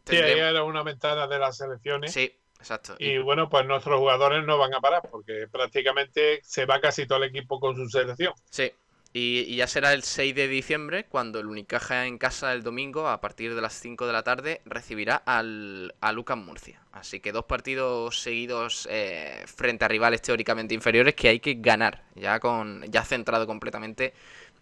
[0.04, 2.12] sí, ahí era una ventana de las selecciones.
[2.12, 2.96] Sí, Exacto.
[2.98, 7.18] Y bueno, pues nuestros jugadores no van a parar porque prácticamente se va casi todo
[7.18, 8.32] el equipo con su selección.
[8.50, 8.72] Sí.
[9.18, 13.18] Y, ya será el 6 de diciembre cuando el Unicaja en casa el domingo a
[13.22, 16.82] partir de las 5 de la tarde recibirá al, a Lucas Murcia.
[16.92, 22.02] Así que dos partidos seguidos eh, frente a rivales teóricamente inferiores que hay que ganar,
[22.14, 24.12] ya con ya centrado completamente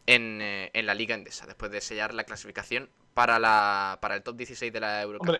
[0.06, 4.22] en, eh, en la Liga Endesa, después de sellar la clasificación para, la, para el
[4.22, 5.36] top 16 de la Eurocup.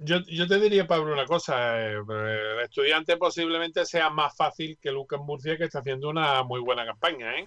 [0.00, 1.80] Yo, yo, te diría, Pablo, una cosa.
[1.80, 6.60] Eh, el estudiante posiblemente sea más fácil que Lucas Murcia, que está haciendo una muy
[6.60, 7.36] buena campaña.
[7.36, 7.44] ¿eh?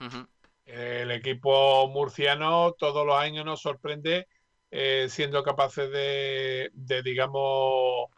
[0.65, 4.27] El equipo murciano todos los años nos sorprende
[4.69, 8.09] eh, siendo capaces de, de, digamos,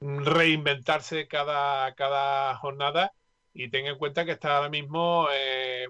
[0.00, 3.12] reinventarse cada, cada jornada.
[3.54, 5.28] Y ten en cuenta que está ahora mismo,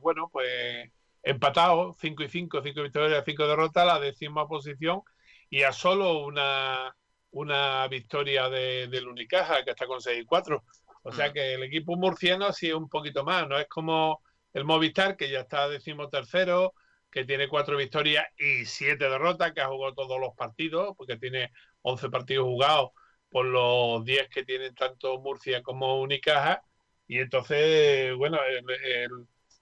[0.02, 0.90] bueno, pues
[1.22, 5.02] empatado, 5 y 5, 5 victorias, 5 derrotas, la décima posición
[5.50, 6.94] y a solo una
[7.36, 10.64] una victoria de, del Unicaja, que está con 6 y 4.
[11.02, 11.32] O sea mm.
[11.32, 14.22] que el equipo murciano sí es un poquito más, no es como
[14.54, 16.72] el Movistar, que ya está decimotercero,
[17.10, 21.52] que tiene cuatro victorias y siete derrotas, que ha jugado todos los partidos, porque tiene
[21.82, 22.90] 11 partidos jugados
[23.28, 26.62] por los 10 que tienen tanto Murcia como Unicaja.
[27.06, 28.38] Y entonces, bueno,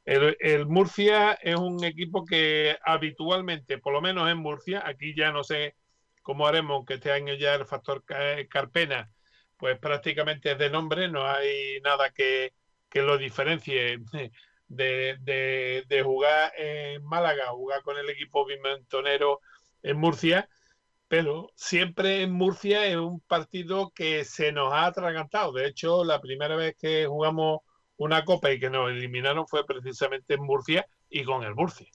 [0.05, 5.33] el, el, Murcia es un equipo que habitualmente, por lo menos en Murcia, aquí ya
[5.33, 5.75] no sé
[6.25, 8.03] ¿Cómo haremos que este año ya el factor
[8.49, 9.13] Carpena,
[9.59, 12.55] pues prácticamente es de nombre, no hay nada que,
[12.95, 13.99] lo diferencie
[14.69, 19.41] de, de, jugar en Málaga, jugar con el equipo bimentonero
[19.83, 20.49] en Murcia,
[21.09, 25.53] pero siempre en Murcia es un partido que se nos ha atragantado.
[25.53, 27.61] De hecho, la primera vez que jugamos
[27.99, 31.91] una copa y que nos eliminaron fue precisamente en Murcia y con el Murcia.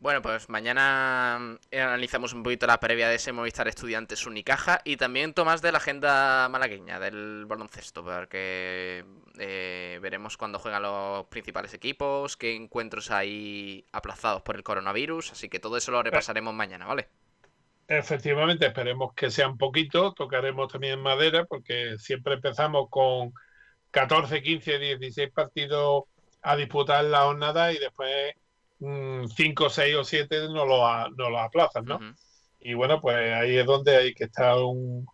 [0.00, 4.96] Bueno, pues mañana eh, analizamos un poquito la previa de ese Movistar Estudiantes Unicaja y
[4.96, 9.04] también Tomás de la agenda malagueña del baloncesto, porque
[9.40, 15.48] eh, veremos cuándo juegan los principales equipos, qué encuentros hay aplazados por el coronavirus, así
[15.48, 17.08] que todo eso lo repasaremos mañana, ¿vale?
[17.88, 23.32] Efectivamente, esperemos que sea un poquito, tocaremos también madera, porque siempre empezamos con
[23.90, 26.04] 14, 15, 16 partidos
[26.42, 28.34] a disputar la jornada y después
[28.80, 32.00] 5, 6 o 7 no lo, no lo aplazan, ¿no?
[32.60, 35.06] Y bueno, pues ahí es donde hay que estar un,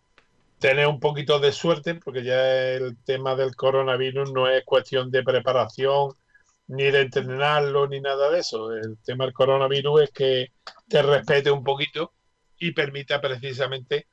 [0.59, 5.23] tener un poquito de suerte, porque ya el tema del coronavirus no es cuestión de
[5.23, 6.13] preparación,
[6.67, 8.73] ni de entrenarlo, ni nada de eso.
[8.73, 10.51] El tema del coronavirus es que
[10.87, 12.13] te respete un poquito
[12.57, 14.07] y permita precisamente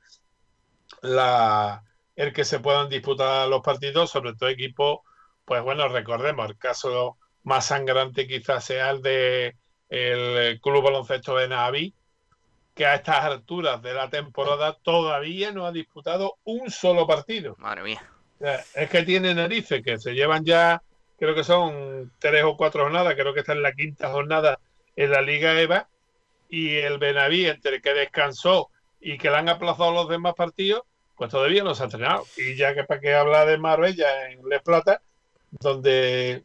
[1.01, 1.83] la,
[2.17, 5.01] el que se puedan disputar los partidos, sobre todo equipos,
[5.45, 9.57] pues bueno, recordemos el caso más sangrante quizás sea el de
[9.88, 11.94] el Club Baloncesto de Naví,
[12.74, 17.55] que a estas alturas de la temporada todavía no ha disputado un solo partido.
[17.59, 18.02] Madre mía.
[18.74, 20.83] es que tiene narices, que se llevan ya,
[21.18, 24.59] creo que son tres o cuatro jornadas, creo que está en la quinta jornada
[24.96, 25.88] en la Liga EVA,
[26.48, 30.83] y el Benaví, entre que descansó y que le han aplazado los demás partidos,
[31.16, 32.24] pues todavía no se ha entrenado.
[32.37, 35.02] Y ya que para qué habla de Marbella en Les Plata,
[35.50, 36.44] donde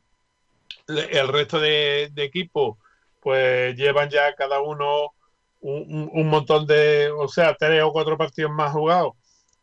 [0.88, 2.78] el resto de, equipos
[3.22, 5.14] pues llevan ya cada uno
[5.60, 9.14] un, montón de, o sea, tres o cuatro partidos más jugados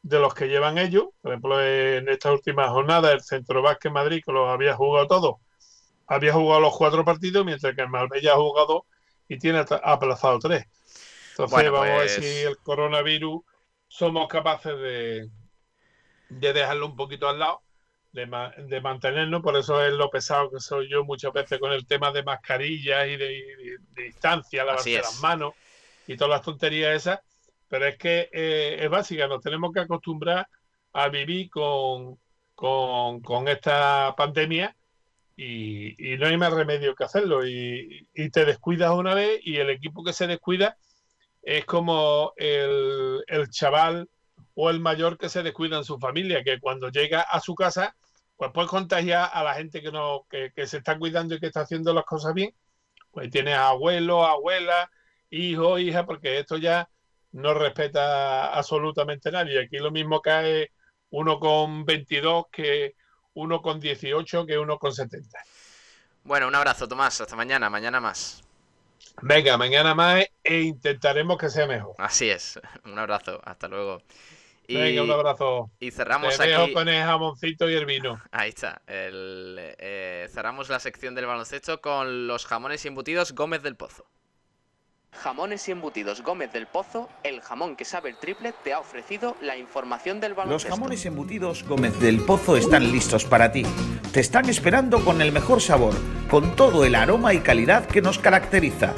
[0.02, 1.06] de los que llevan ellos.
[1.22, 5.34] Por ejemplo, en esta última jornada, el Centro Vázquez Madrid, que los había jugado todos,
[6.06, 8.84] había jugado los cuatro partidos, mientras que el Marbella ha jugado
[9.28, 10.66] y tiene aplazado tres.
[11.30, 13.42] Entonces, vamos a ver si pues el coronavirus
[13.88, 15.30] somos capaces de,
[16.28, 17.62] de dejarlo un poquito al lado,
[18.14, 18.26] de,
[18.68, 19.42] de, mantenernos.
[19.42, 23.06] Por eso es lo pesado que soy yo muchas veces con el tema de mascarillas
[23.08, 25.52] y de, distancia, lavarse las manos
[26.06, 27.20] y todas las tonterías esas.
[27.68, 30.48] Pero es que eh, es básica, nos tenemos que acostumbrar
[30.92, 32.18] a vivir con,
[32.54, 34.76] con, esta pandemia
[35.36, 37.46] y, no hay más remedio que hacerlo.
[37.46, 40.78] Y, y, te descuidas una vez y el equipo que se descuida
[41.44, 44.08] es como el, chaval
[44.54, 47.96] o el mayor que se descuida en su familia, que cuando llega a su casa,
[48.36, 51.60] pues puede contagiar a la gente que, no, que, se está cuidando y que está
[51.60, 52.54] haciendo las cosas bien.
[53.10, 54.90] Pues tiene abuelo, abuela,
[55.30, 56.88] hijo, hija, porque esto ya
[57.32, 59.62] no respeta absolutamente nadie.
[59.62, 60.72] Aquí lo mismo cae
[61.10, 62.94] uno con 22 que
[63.34, 65.38] uno con 18 que uno con 70.
[66.24, 67.20] Bueno, un abrazo, Tomás.
[67.20, 67.70] Hasta mañana.
[67.70, 68.42] Mañana más.
[69.22, 71.94] Venga, mañana más e intentaremos que sea mejor.
[71.98, 72.60] Así es.
[72.84, 73.40] Un abrazo.
[73.44, 74.02] Hasta luego.
[74.68, 75.70] Venga, un abrazo.
[75.78, 76.72] Y cerramos Te aquí.
[76.72, 78.20] con el jamoncito y el vino.
[78.32, 78.82] Ahí está.
[78.86, 84.06] Eh, cerramos la sección del baloncesto con los jamones y embutidos Gómez del Pozo.
[85.12, 89.36] Jamones y embutidos Gómez del Pozo, el jamón que sabe el triple, te ha ofrecido
[89.40, 90.68] la información del baloncesto.
[90.68, 93.62] Los jamones y embutidos Gómez del Pozo están listos para ti.
[94.12, 95.94] Te están esperando con el mejor sabor,
[96.28, 98.92] con todo el aroma y calidad que nos caracteriza.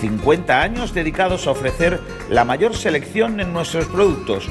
[0.00, 4.50] 50 años dedicados a ofrecer la mayor selección en nuestros productos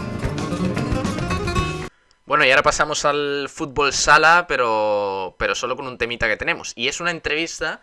[2.31, 6.71] Bueno, y ahora pasamos al fútbol sala, pero, pero solo con un temita que tenemos.
[6.77, 7.81] Y es una entrevista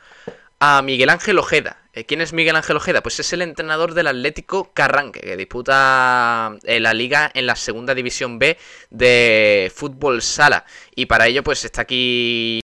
[0.58, 1.82] a Miguel Ángel Ojeda.
[1.92, 3.02] Eh, ¿Quién es Miguel Ángel Ojeda?
[3.02, 7.94] Pues es el entrenador del Atlético Carranque, que disputa eh, la liga en la segunda
[7.94, 8.56] división B
[8.88, 10.64] de fútbol sala.
[10.94, 12.62] Y para ello, pues está aquí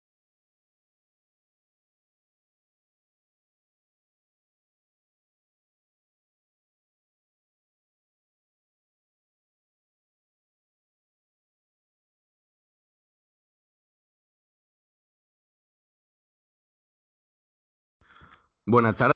[18.70, 19.16] Buenas tardes.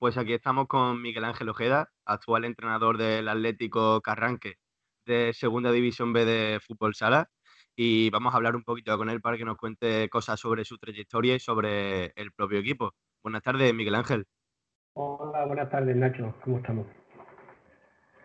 [0.00, 4.54] Pues aquí estamos con Miguel Ángel Ojeda, actual entrenador del Atlético Carranque
[5.06, 7.28] de Segunda División B de Fútbol Sala.
[7.76, 10.76] Y vamos a hablar un poquito con él para que nos cuente cosas sobre su
[10.76, 12.94] trayectoria y sobre el propio equipo.
[13.22, 14.24] Buenas tardes, Miguel Ángel.
[14.94, 16.34] Hola, buenas tardes, Nacho.
[16.42, 16.88] ¿Cómo estamos?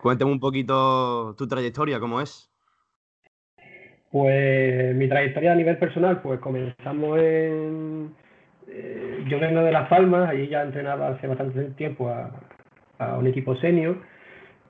[0.02, 2.50] Cuéntame un poquito tu trayectoria, ¿cómo es?
[4.10, 8.16] Pues mi trayectoria a nivel personal, pues comenzamos en,
[8.68, 12.30] eh, yo vengo de Las Palmas, allí ya entrenaba hace bastante tiempo a,
[13.18, 13.98] un equipo senior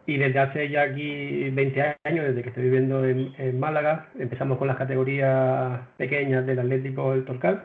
[0.07, 4.67] y desde hace ya aquí 20 años, desde que estoy viviendo en, Málaga, empezamos con
[4.67, 7.65] las categorías pequeñas del Atlético del Torcal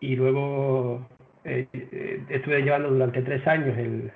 [0.00, 1.06] y luego
[1.44, 4.10] eh, eh, estuve llevando durante tres años el,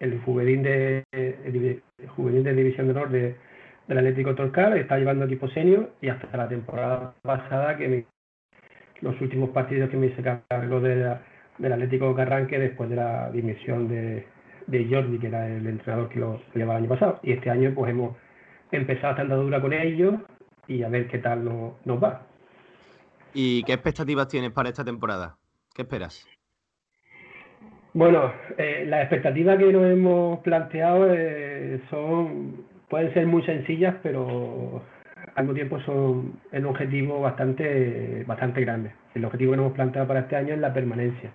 [0.00, 1.04] el juvenil de
[2.08, 3.36] juvenil de división de honor de,
[3.88, 8.04] del Atlético Torcal, está llevando equipo senior y hasta la temporada pasada que me
[9.00, 11.16] los últimos partidos que me hice cargo de
[11.58, 14.26] del Atlético Carranque después de la dimisión de,
[14.66, 17.20] de Jordi, que era el entrenador que lo llevaba el año pasado.
[17.22, 18.16] Y este año pues hemos
[18.70, 20.14] empezado esta andadura con ellos
[20.66, 22.22] y a ver qué tal nos, va.
[23.34, 25.36] ¿Y qué expectativas tienes para esta temporada?
[25.74, 26.26] ¿Qué esperas?
[27.94, 34.82] Bueno, eh, las expectativas que nos hemos planteado eh, son pueden ser muy sencillas, pero
[35.38, 38.90] al mismo tiempo son un objetivo bastante, bastante grande.
[39.14, 41.30] El objetivo que nos hemos planteado para este año es la permanencia.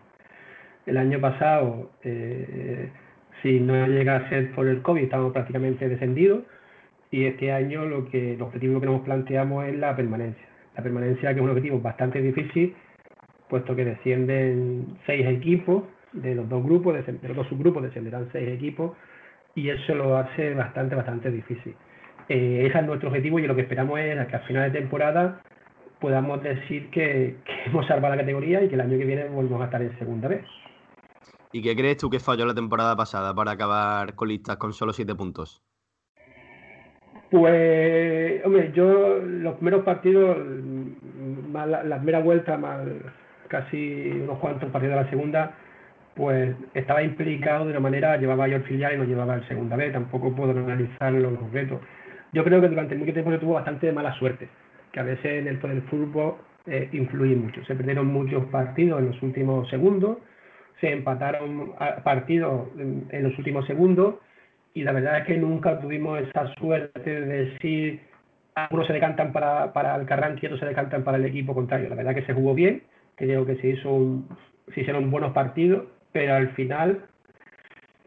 [0.86, 2.89] El año pasado eh,
[3.41, 6.43] Si no llega a ser por el COVID, estamos prácticamente descendidos.
[7.12, 10.45] Y este año lo que el objetivo que nos planteamos es la permanencia.
[10.76, 12.76] La permanencia que es un objetivo bastante difícil,
[13.47, 18.49] puesto que descienden seis equipos de los dos grupos, de los dos subgrupos descenderán seis
[18.49, 18.97] equipos
[19.56, 21.74] y eso lo hace bastante, bastante difícil.
[22.30, 25.41] Eh, ese es nuestro objetivo y lo que esperamos es que a final de temporada
[25.99, 29.65] podamos decir que, hemos salvado la categoría y que el año que viene volvemos a
[29.65, 30.45] estar en segunda vez.
[31.51, 35.13] ¿Y qué crees tú que falló la temporada pasada para acabar colistas con solo siete
[35.13, 35.61] puntos?
[37.30, 40.38] Pues, hombre, yo los primeros partidos,
[41.51, 42.82] más la, la primera vuelta, más
[43.47, 45.55] casi unos cuantos partidos de la segunda,
[46.15, 49.76] pues estaba implicado de una manera, llevaba yo el filial y no llevaba el segunda
[49.76, 51.80] vez, tampoco puedo analizarlo en concreto.
[52.34, 54.50] Yo creo que durante mucho tiempo se tuvo bastante mala suerte,
[54.92, 57.64] que a veces en el, fútbol eh, influye mucho.
[57.66, 60.18] Se perdieron muchos partidos en los últimos segundos,
[60.82, 61.74] se empataron
[62.04, 64.16] partidos en, los últimos segundos
[64.74, 68.02] y la verdad es que nunca tuvimos esa suerte de decir
[68.56, 71.90] algunos se decantan para, para el Carranqui y otros se decantan para el equipo contrario.
[71.90, 72.84] La verdad que se jugó bien,
[73.16, 74.24] creo que se hizo
[74.74, 77.06] se hicieron buenos partidos pero al final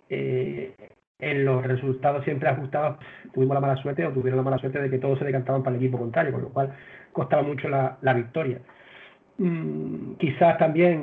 [0.09, 0.73] eh,
[1.19, 2.99] en los resultados siempre ajustados
[3.33, 5.77] tuvimos la mala suerte o tuvieron la mala suerte de que todos se decantaban para
[5.77, 6.75] el equipo contrario, con lo cual
[7.13, 8.59] costaba mucho la, victoria.
[9.39, 11.01] Mm, quizás también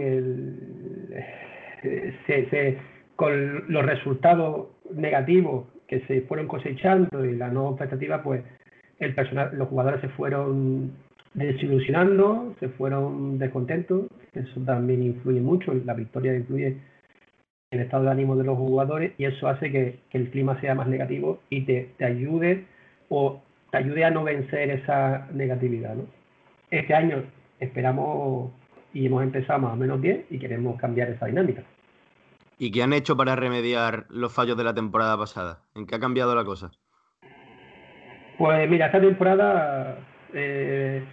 [1.84, 2.78] eh,
[3.16, 8.44] con los resultados negativos que se fueron cosechando y la no expectativa, pues
[9.00, 10.92] el personal, los jugadores se fueron
[11.34, 16.78] desilusionando, se fueron descontentos, eso también influye mucho, la victoria influye
[17.74, 20.88] el estado de ánimo de los jugadores y eso hace que, el clima sea más
[20.88, 22.66] negativo y te, ayude
[23.10, 25.96] o te ayude a no vencer esa negatividad.
[26.72, 27.24] Este año
[27.60, 28.52] esperamos
[28.94, 31.64] y hemos empezado más o menos bien y queremos cambiar esa dinámica.
[32.60, 35.60] ¿Y qué han hecho para remediar los fallos de la temporada pasada?
[35.76, 36.72] ¿En qué ha cambiado la cosa?
[38.38, 39.98] Pues mira, esta temporada
[40.34, 41.04] eh,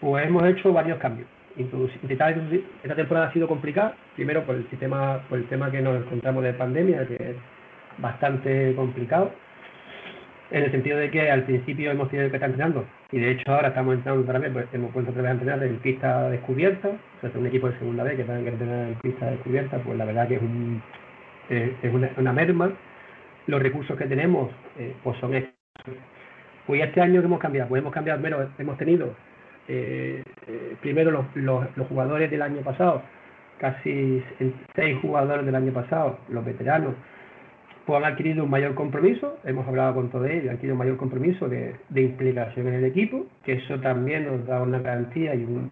[0.00, 1.28] pues hemos hecho varios cambios
[1.58, 6.44] esta temporada ha sido complicada, primero por el sistema, por el tema que nos encontramos
[6.44, 7.36] de pandemia, que es
[7.98, 9.32] bastante complicado,
[10.50, 13.52] en el sentido de que al principio hemos tenido que estar entrenando, y de hecho
[13.52, 16.88] ahora estamos entrenando otra vez, pues hemos puesto otra vez a entrenar en pista descubierta,
[16.88, 19.96] o sea, un equipo de segunda vez que tengan que entrenar en pista descubierta, pues
[19.96, 20.82] la verdad que es, un,
[21.48, 22.72] es una, merma.
[23.46, 25.54] Los recursos que tenemos eh, pues son estos.
[26.66, 29.14] Pues este año que hemos cambiado, pues hemos cambiado, menos, hemos tenido
[29.68, 33.02] eh, eh, primero los, los, jugadores del año pasado,
[33.58, 34.22] casi
[34.74, 36.94] seis jugadores del año pasado, los veteranos,
[37.84, 40.96] pues han adquirido un mayor compromiso, hemos hablado con todos ellos, han adquirido un mayor
[40.96, 45.70] compromiso de, implicación en el equipo, que eso también nos da una garantía y un,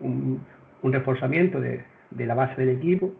[0.00, 3.12] un, reforzamiento de, de la base del equipo.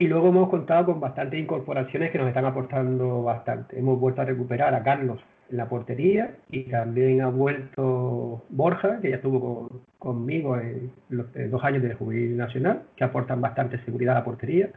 [0.00, 3.78] Y luego hemos contado con bastantes incorporaciones que nos están aportando bastante.
[3.78, 5.20] Hemos vuelto a recuperar a Carlos
[5.50, 11.62] en la portería y también ha vuelto Borja, que ya estuvo conmigo en los dos
[11.64, 14.70] años de juvenil nacional, que aportan bastante seguridad a la portería.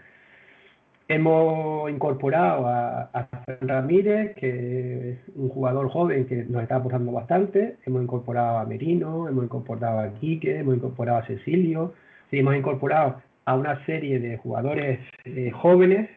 [1.08, 3.28] Hemos incorporado a, a
[3.62, 7.76] Ramírez, que es un jugador joven que nos está aportando bastante.
[7.86, 11.94] Hemos incorporado a Merino, hemos incorporado a Quique, hemos incorporado a Cecilio.
[12.32, 16.10] hemos incorporado a una serie de jugadores eh, jóvenes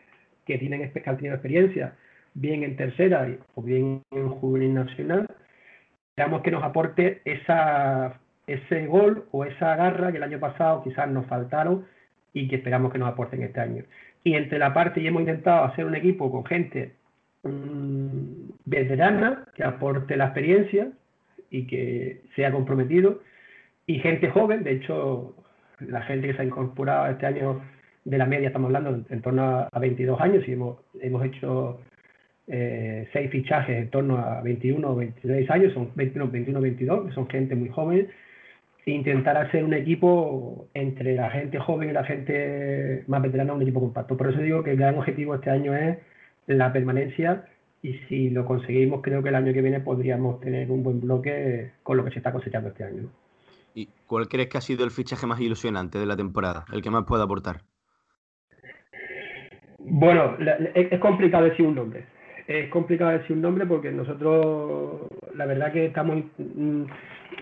[0.47, 1.95] que tienen, que experiencia
[2.35, 5.26] bien en tercera o bien en juvenil nacional,
[6.11, 11.09] esperamos que nos aporte esa, ese gol o esa garra que el año pasado quizás
[11.09, 11.87] nos faltaron
[12.32, 13.85] y que esperamos que nos aporten este año.
[14.24, 16.95] Y entre la parte, y hemos intentado hacer un equipo con gente
[17.43, 20.91] mm, veterana que aporte la experiencia
[21.51, 23.20] y que sea comprometido,
[23.87, 25.35] y gente joven, de hecho,
[25.78, 27.61] la gente que se ha incorporado este año
[28.05, 31.80] de la media, estamos hablando en, torno a 22 años, y hemos, hemos hecho
[32.47, 37.15] eh, seis fichajes en torno a 21 o 26 años, son 21, 21, 22, que
[37.15, 38.09] son gente muy joven,
[38.87, 43.63] e intentar hacer un equipo entre la gente joven y la gente más veterana, un
[43.63, 44.17] equipo compacto.
[44.17, 45.99] Por eso digo que el gran objetivo este año es
[46.47, 47.47] la permanencia
[47.81, 51.73] y si lo conseguimos, creo que el año que viene podríamos tener un buen bloque
[51.83, 53.09] con lo que se está cosechando este año.
[53.75, 56.67] ¿Y cuál crees que ha sido el fichaje más ilusionante de la temporada?
[56.73, 57.63] El que más puede aportar.
[59.79, 60.37] Bueno,
[60.75, 62.14] es complicado decir un nombre
[62.47, 66.83] es complicado decir un nombre porque nosotros, la verdad que estamos, mm,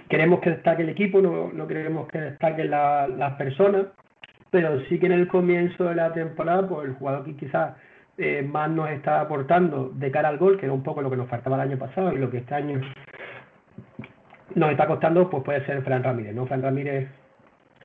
[0.09, 3.87] queremos que destaque el equipo, no, no queremos que destaquen las personas,
[4.51, 7.75] pero sí que en el comienzo de la temporada, pues el jugador que quizás
[8.19, 11.17] eh, más nos está aportando de cara al gol, que era un poco lo que
[11.17, 12.81] nos faltaba el año pasado y lo que este año
[14.55, 16.47] nos está costando, pues puede ser Fran Ramírez, ¿no?
[16.47, 17.09] Fran Ramírez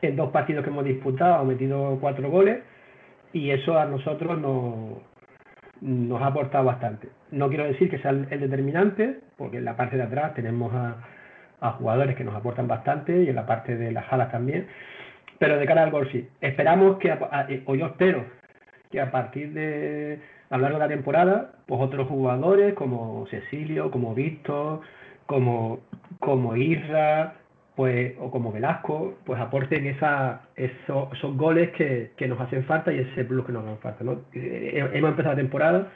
[0.02, 2.60] en dos partidos que hemos disputado ha metido cuatro goles
[3.34, 5.02] y eso a nosotros nos,
[5.82, 7.10] nos ha aportado bastante.
[7.32, 10.98] No quiero decir que sea el, determinante, porque en la parte de atrás tenemos a,
[11.80, 14.68] jugadores que nos aportan bastante y en la parte de las alas también,
[15.40, 16.28] pero de cara al gol sí.
[16.40, 17.12] Esperamos que,
[17.66, 18.26] o yo espero,
[18.92, 20.20] que a partir de
[20.50, 24.82] a lo largo de la temporada, pues otros jugadores como Cecilio, como Víctor,
[25.26, 25.80] como,
[26.20, 27.34] como Isra,
[27.78, 33.24] pues, o como Velasco, pues aporten esa, esos, goles que, nos hacen falta y ese
[33.24, 34.04] plus que nos hacen falta.
[34.04, 34.22] ¿no?
[34.34, 35.92] Eh, hemos empezado la temporada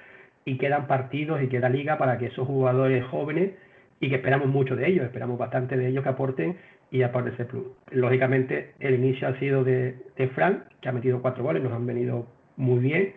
[0.45, 3.53] y quedan partidos y queda liga para que esos jugadores jóvenes,
[3.99, 6.57] y que esperamos mucho de ellos, esperamos bastante de ellos que aporten
[6.91, 7.65] y aporten ese plus.
[7.89, 11.87] Lógicamente, el inicio ha sido de, de Frank, que ha metido cuatro goles, nos han
[11.87, 12.27] venido
[12.57, 13.13] muy bien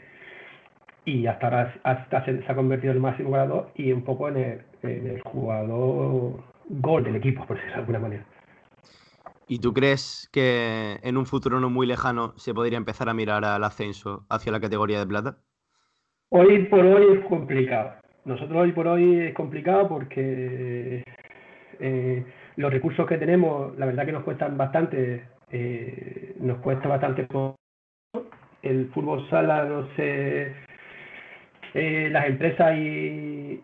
[1.05, 4.37] y hasta ahora hasta se, ha convertido en el máximo goleador y un poco en
[4.37, 8.25] el, en el jugador gol del equipo, por decirlo de alguna manera.
[9.47, 13.45] ¿Y tú crees que en un futuro no muy lejano se podría empezar a mirar
[13.45, 15.39] al ascenso hacia la categoría de plata?
[16.31, 17.93] Hoy por hoy es complicado.
[18.25, 21.05] Nosotros hoy por hoy es complicado porque
[21.79, 22.25] eh,
[22.57, 27.29] los recursos que tenemos, la verdad que nos cuestan bastante, eh, nos cuesta bastante.
[28.63, 30.53] El fútbol sala no se,
[31.75, 33.61] eh, las empresas y,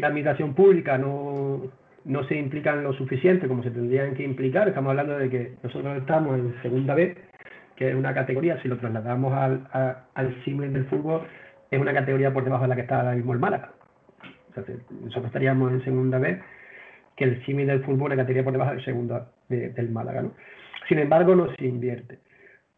[0.00, 1.62] la administración pública no,
[2.08, 4.66] no se implican lo suficiente como se tendrían que implicar.
[4.66, 7.14] Estamos hablando de que nosotros estamos en segunda B,
[7.76, 9.68] que es una categoría, si lo trasladamos al,
[10.14, 11.22] al símil del fútbol,
[11.70, 13.72] es una categoría por debajo de la que está ahora mismo el Málaga.
[15.02, 16.40] nosotros estaríamos en segunda B,
[17.14, 20.22] que el símil del fútbol es la categoría por debajo del segunda del Málaga.
[20.22, 20.32] ¿no?
[20.88, 22.20] Sin embargo, no se invierte.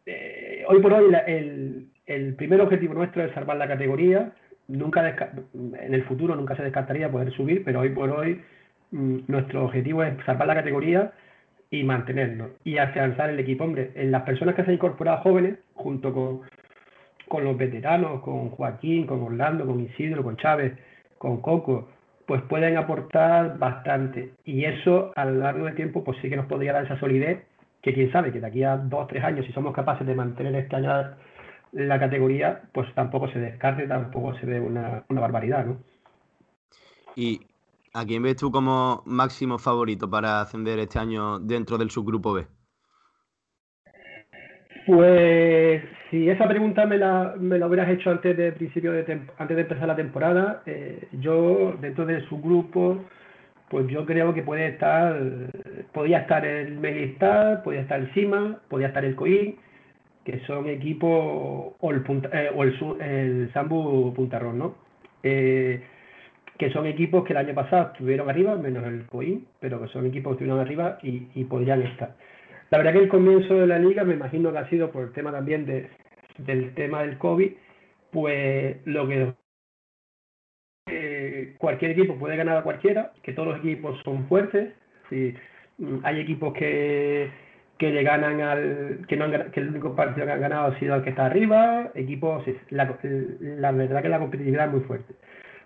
[0.06, 4.32] Eh, hoy por hoy el, el primer objetivo nuestro es salvar la categoría.
[4.66, 5.16] Nunca
[5.54, 8.40] en el futuro nunca se descartaría poder subir, pero hoy por hoy
[8.92, 11.12] nuestro objetivo es salvar la categoría
[11.70, 13.64] y mantenerlo y afianzar el equipo.
[13.64, 16.40] Hombre, en las personas que se han incorporado jóvenes, junto con,
[17.28, 20.76] con los veteranos, con Joaquín, con Orlando, con Isidro, con Chávez,
[21.18, 21.88] con Coco,
[22.26, 24.32] pues pueden aportar bastante.
[24.44, 27.44] Y eso a lo largo del tiempo, pues sí que nos podría dar esa solidez,
[27.82, 30.54] que quién sabe, que de aquí a dos tres años, si somos capaces de mantener
[30.54, 31.16] este año
[31.72, 35.78] la categoría, pues tampoco se descarte, tampoco se ve una, una barbaridad, ¿no?
[37.16, 37.40] Y
[37.92, 42.46] ¿A quién ves tú como máximo favorito para ascender este año dentro del subgrupo B?
[44.86, 49.62] Pues si esa pregunta me la, me hubieras hecho antes de principio de antes de
[49.62, 53.04] empezar la temporada, eh, yo dentro del subgrupo,
[53.68, 55.20] pues yo creo que puede estar,
[55.92, 59.56] podía estar el Melistar, podía estar el Sima, podía estar el Coín,
[60.24, 64.74] que son equipos, o el, eh, o el, el Sambu Puntarrón, ¿no?
[65.22, 65.82] Eh,
[66.60, 70.04] que son equipos que el año pasado estuvieron arriba, menos el Coín, pero que son
[70.04, 72.14] equipos que estuvieron arriba y, podrían estar.
[72.68, 75.12] La verdad que el comienzo de la liga, me imagino que ha sido por el
[75.12, 75.88] tema también de,
[76.36, 77.50] del tema del COVID,
[78.10, 79.32] pues lo que
[80.90, 84.74] eh, cualquier equipo puede ganar a cualquiera, que todos los equipos son fuertes,
[85.10, 87.30] mm, hay equipos que,
[87.78, 90.94] que le ganan al que no que el único partido que han ganado ha sido
[90.94, 95.14] el que está arriba, equipos la verdad que la competitividad es muy fuerte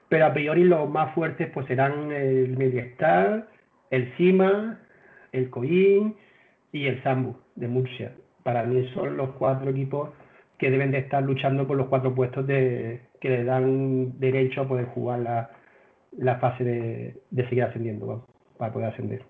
[0.08, 3.48] pero a priori los más fuertes pues serán el Mediastar,
[3.90, 4.80] el Cima,
[5.32, 6.16] el Coín
[6.72, 8.14] y el Sambu de Murcia.
[8.42, 10.10] Para mí son los cuatro equipos
[10.58, 14.68] que deben de estar luchando por los cuatro puestos de, que le dan derecho a
[14.68, 18.26] poder jugar la, fase de, seguir ascendiendo,
[18.58, 19.24] para poder ascender.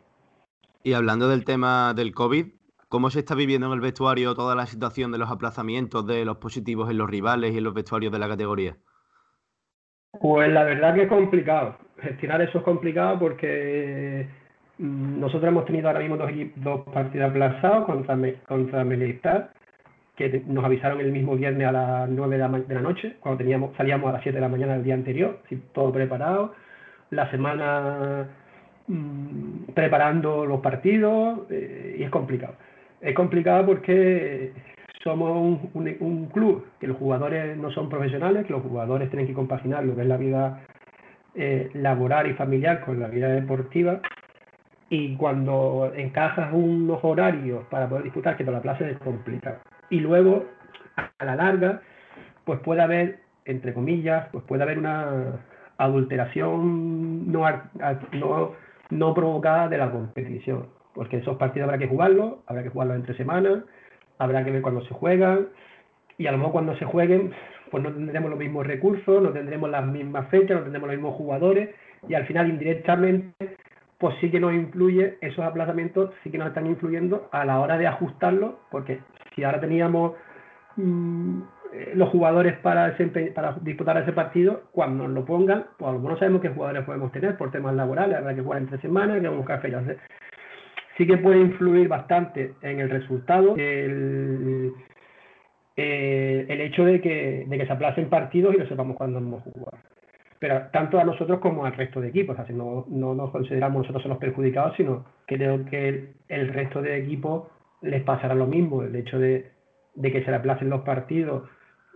[0.83, 2.47] Y hablando del tema del COVID,
[2.89, 6.37] ¿cómo se está viviendo en el vestuario toda la situación de los aplazamientos de los
[6.39, 8.77] positivos en los rivales y en los vestuarios de la categoría?
[10.21, 11.77] Pues la verdad que es complicado.
[12.01, 14.27] Gestionar eso es complicado porque
[14.79, 18.85] mm, nosotros hemos tenido ahora mismo dos, dos partidos aplazados contra, contra
[20.17, 24.09] que nos avisaron el mismo viernes a las 9 de la, noche, cuando teníamos, salíamos
[24.11, 25.41] a las 7 de la mañana del día anterior,
[25.73, 26.55] todo preparado.
[27.11, 28.29] La semana
[28.87, 32.55] mm, preparando los partidos eh, y es complicado.
[33.01, 34.53] Es complicado porque
[35.05, 39.84] somos un, club que los jugadores no son profesionales, que los jugadores tienen que compaginar
[39.84, 40.62] lo que es la vida
[41.34, 44.00] eh, laboral y familiar con la vida deportiva.
[44.88, 49.59] Y cuando encajas unos horarios para poder disputar, que para la plaza es complicado.
[49.90, 50.46] Y luego,
[51.18, 51.82] a la larga,
[52.44, 55.40] pues puede haber, entre comillas, pues puede haber una
[55.76, 57.44] adulteración no,
[58.90, 60.68] no, provocada de la competición.
[60.94, 63.64] Porque esos partidos habrá que jugarlos, habrá que jugarlos entre semanas
[64.19, 65.49] habrá que ver cuándo se juegan
[66.19, 67.33] y a lo mejor cuando se jueguen
[67.71, 71.17] pues no tendremos los mismos recursos, no tendremos las mismas fechas, no tendremos los mismos
[71.17, 71.71] jugadores
[72.09, 73.57] y al final indirectamente
[73.99, 77.79] pues sí que nos influye, esos aplazamientos sí que nos están influyendo a la hora
[77.79, 79.01] de ajustarlo, porque
[79.35, 80.12] si ahora teníamos
[80.77, 81.41] mm,
[81.95, 82.97] los jugadores para,
[83.35, 87.37] para disputar ese partido, cuando nos lo pongan, pues algunos sabemos qué jugadores podemos tener
[87.37, 89.85] por temas laborales, habrá que jugar entre semanas, que buscar fechas.
[90.97, 94.72] Sí que puede influir bastante en el resultado el,
[95.76, 99.47] eh, el hecho de que, de que se aplacen partidos y no sepamos cuándo vamos
[99.47, 99.74] a jugar.
[100.38, 104.05] Pero tanto a nosotros como al resto de equipos, así no, no nos consideramos nosotros
[104.07, 107.49] los perjudicados, sino creo que el, resto de equipos
[107.80, 109.51] les pasará lo mismo, el hecho de,
[109.95, 111.49] de que se le aplacen los partidos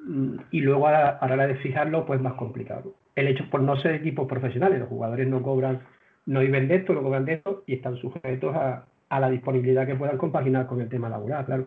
[0.07, 2.95] mm, y luego a la, hora de fijarlo, pues más complicado.
[3.15, 5.81] El hecho por no ser equipos profesionales, los jugadores no cobran,
[6.29, 9.87] no viven de esto, no cobran de esto y están sujetos a, a la disponibilidad
[9.87, 11.67] que puedan compaginar con el tema laboral, claro.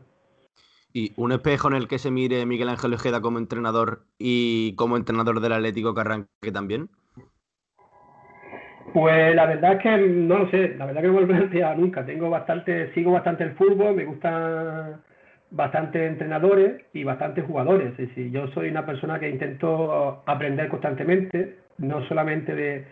[0.94, 4.98] ¿Y un espejo en el que se mire Miguel Ángel Ojeda como entrenador y como
[4.98, 5.96] entrenador del Atlético
[6.42, 6.90] que también?
[8.94, 11.38] Pues la verdad es que no lo sé, la verdad que no me lo he
[11.38, 12.06] planteado nunca.
[12.06, 15.02] Tengo bastante, sigo bastante el fútbol, me gustan
[15.50, 17.92] bastante entrenadores y bastantes jugadores.
[17.92, 22.86] Es decir, yo soy una persona que intento aprender constantemente, no solamente de,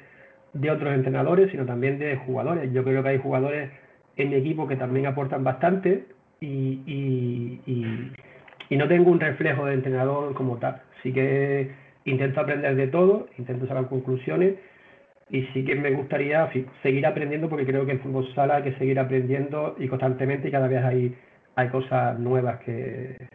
[0.54, 2.72] de otros entrenadores, sino también de jugadores.
[2.74, 3.70] Yo creo que hay jugadores
[4.18, 6.06] en mi equipo que también aportan bastante
[6.42, 6.82] y,
[7.66, 10.82] y, no tengo un reflejo de entrenador como tal.
[11.04, 11.72] Sí que
[12.06, 14.56] intento aprender de todo, intento sacar conclusiones
[15.30, 16.50] y sí que me gustaría
[16.82, 20.52] seguir aprendiendo porque creo que en fútbol sala hay que seguir aprendiendo y constantemente y
[20.52, 21.16] cada vez hay,
[21.56, 23.28] hay cosas nuevas que,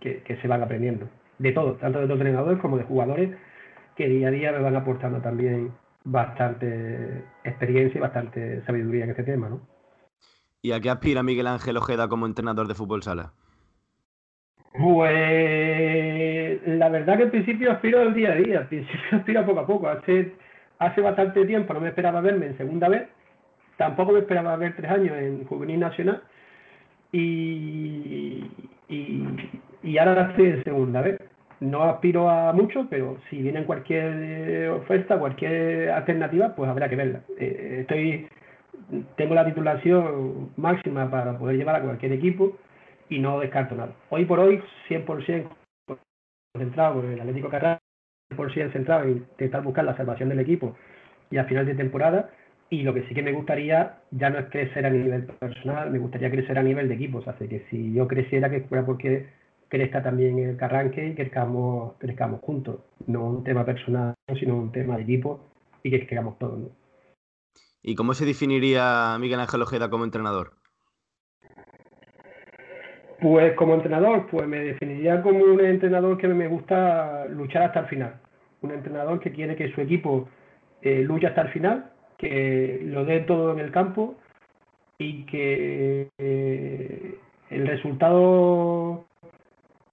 [0.00, 1.08] que, se van aprendiendo.
[1.38, 3.30] De todo, tanto de entrenadores como de jugadores
[3.96, 5.70] que día a día me van aportando también
[6.04, 9.60] bastante experiencia y bastante sabiduría en este tema, ¿no?
[10.62, 13.32] ¿Y a qué aspira Miguel Ángel Ojeda como entrenador de fútbol sala?
[14.72, 19.60] Pues la verdad que al principio aspiro al día a día, al principio aspiro poco
[19.60, 19.88] a poco.
[19.88, 20.34] Hace,
[20.78, 23.08] hace bastante tiempo no me esperaba verme en segunda vez,
[23.76, 26.22] tampoco me esperaba ver tres años en Juvenil Nacional
[27.12, 28.44] y,
[28.88, 31.18] y, ahora estoy en segunda vez.
[31.60, 37.20] No aspiro a mucho, pero si viene cualquier oferta, cualquier alternativa, pues habrá que verla.
[37.38, 38.26] Eh, estoy
[39.16, 42.56] tengo la titulación máxima para poder llevar a cualquier equipo
[43.08, 43.92] y no descarto nada.
[44.08, 45.48] Hoy por hoy, 100%
[46.52, 47.78] concentrado con el Atlético Carrera,
[48.34, 50.76] 100% centrado en intentar buscar la salvación del equipo
[51.30, 52.30] y a final de temporada.
[52.72, 55.98] Y lo que sí que me gustaría ya no es crecer a nivel personal, me
[55.98, 57.26] gustaría crecer a nivel de equipos.
[57.26, 59.26] Así que si yo creciera, que fuera porque
[59.70, 62.80] crezca también el Carranque y crezcamos, crezcamos juntos.
[63.06, 65.40] No un tema personal, sino un tema de equipo
[65.82, 66.58] y que crezcamos todos.
[67.82, 70.52] ¿Y cómo se definiría Miguel Ángel Ojeda como entrenador?
[73.20, 77.86] Pues como entrenador, pues me definiría como un entrenador que me gusta luchar hasta el
[77.86, 78.20] final.
[78.62, 80.28] Un entrenador que quiere que su equipo
[80.82, 84.16] eh, luche hasta el final, que lo dé todo en el campo
[84.98, 87.18] y que eh,
[87.50, 89.06] el resultado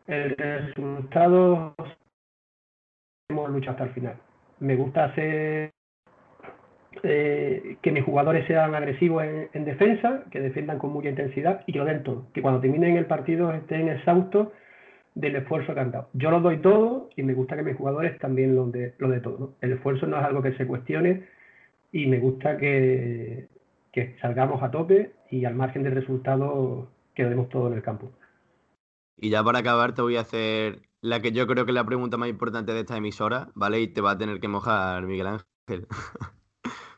[0.07, 1.75] el resultado
[3.29, 4.15] hemos luchado hasta el final.
[4.59, 5.71] Me gusta hacer
[7.03, 11.79] eh, que mis jugadores sean agresivos en, defensa, que defiendan con mucha intensidad y que
[11.79, 12.27] lo den todo.
[12.33, 14.49] Que cuando terminen el partido estén exhaustos
[15.13, 16.09] del esfuerzo que han dado.
[16.13, 19.55] Yo lo doy todo y me gusta que mis jugadores también lo de, lo todo.
[19.61, 21.23] El esfuerzo no es algo que se cuestione
[21.91, 23.47] y me gusta que,
[23.91, 28.11] que salgamos a tope y al margen del resultado que demos todo en el campo.
[29.17, 31.85] Y ya para acabar te voy a hacer la que yo creo que es la
[31.85, 33.81] pregunta más importante de esta emisora, ¿vale?
[33.81, 35.87] Y te va a tener que mojar Miguel Ángel.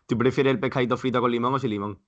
[0.07, 1.99] ¿Tú prefieres el pescadito frito con limón o sin limón?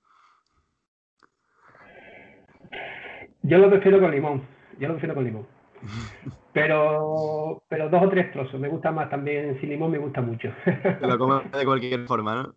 [3.42, 4.42] Yo lo prefiero con limón.
[4.78, 5.46] Yo lo prefiero con limón.
[6.52, 8.60] Pero, pero dos o tres trozos.
[8.60, 10.50] Me gusta más también sin limón, me gusta mucho.
[10.66, 12.54] Te lo como de cualquier forma, ¿no?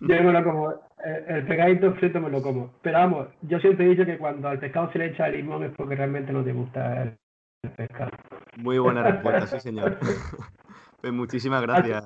[0.00, 0.74] Yo me lo como.
[1.04, 2.72] El pescadito frito me lo como.
[2.82, 5.72] Pero vamos, yo siempre he dicho que cuando al pescado se le echa limón es
[5.76, 8.10] porque realmente no te gusta el pescado.
[8.56, 9.98] Muy buena respuesta, sí, señor.
[11.00, 12.04] Pues muchísimas gracias.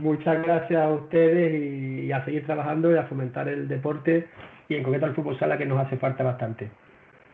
[0.00, 4.28] muchas gracias a ustedes y, a seguir trabajando y a fomentar el deporte
[4.68, 6.70] y en concreto el fútbol sala que nos hace falta bastante.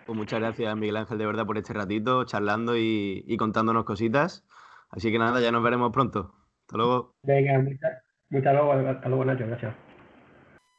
[0.07, 4.47] Pues muchas gracias Miguel Ángel de verdad por este ratito charlando y, y contándonos cositas.
[4.91, 6.33] Así que nada, ya nos veremos pronto.
[6.61, 7.15] Hasta luego.
[7.25, 9.75] Venga, muchas, muchas luego, hasta luego Nacho, gracias.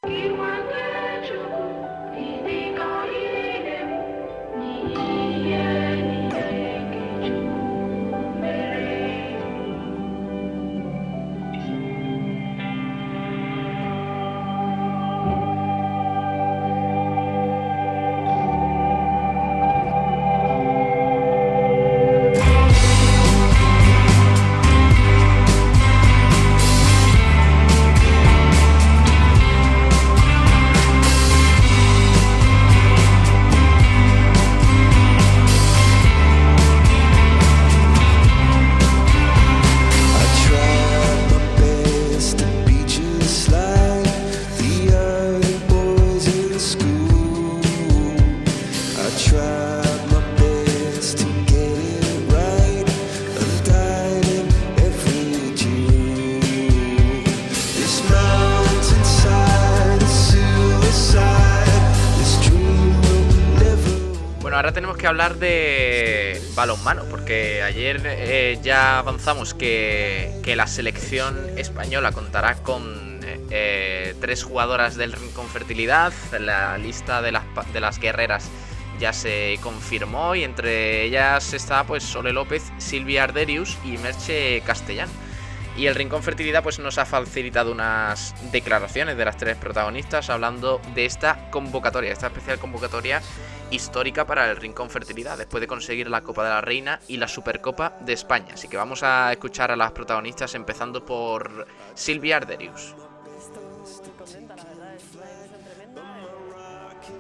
[0.06, 0.55] Ahora tenemos
[65.06, 73.20] que hablar de balonmano, porque ayer eh, ya avanzamos que, la selección española contará con
[73.51, 76.12] eh, tres jugadoras del Rincón Fertilidad.
[76.39, 78.49] La lista de las, de las guerreras
[78.99, 85.10] ya se confirmó y entre ellas está pues Sole López, Silvia Arderius y Merche Castellán.
[85.78, 90.82] Y el Rincón Fertilidad pues nos ha facilitado unas declaraciones de las tres protagonistas hablando
[90.95, 93.22] de esta convocatoria, esta especial convocatoria
[93.72, 97.28] histórica para el Rincón Fertilidad, después de conseguir la Copa de la Reina y la
[97.28, 98.53] Supercopa de España.
[98.53, 102.95] Así que vamos a escuchar a las protagonistas empezando por Silvia Arderius.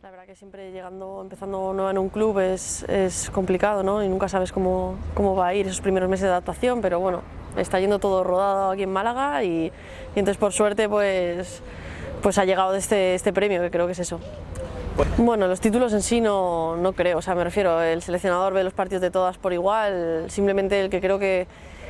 [0.01, 4.03] La verdad que siempre llegando, empezando nueva en un club es, es complicado, ¿no?
[4.03, 7.21] Y nunca sabes cómo, cómo va a ir esos primeros meses de adaptación, pero bueno,
[7.57, 9.71] está yendo todo rodado aquí en Málaga y,
[10.15, 11.61] y entonces por suerte pues,
[12.21, 14.19] pues ha llegado este, este premio, que creo que es eso.
[15.17, 18.63] Bueno, los títulos en sí no, no, creo, o sea, me refiero, el seleccionador ve
[18.63, 21.47] los partidos de todas por igual, simplemente el que creo que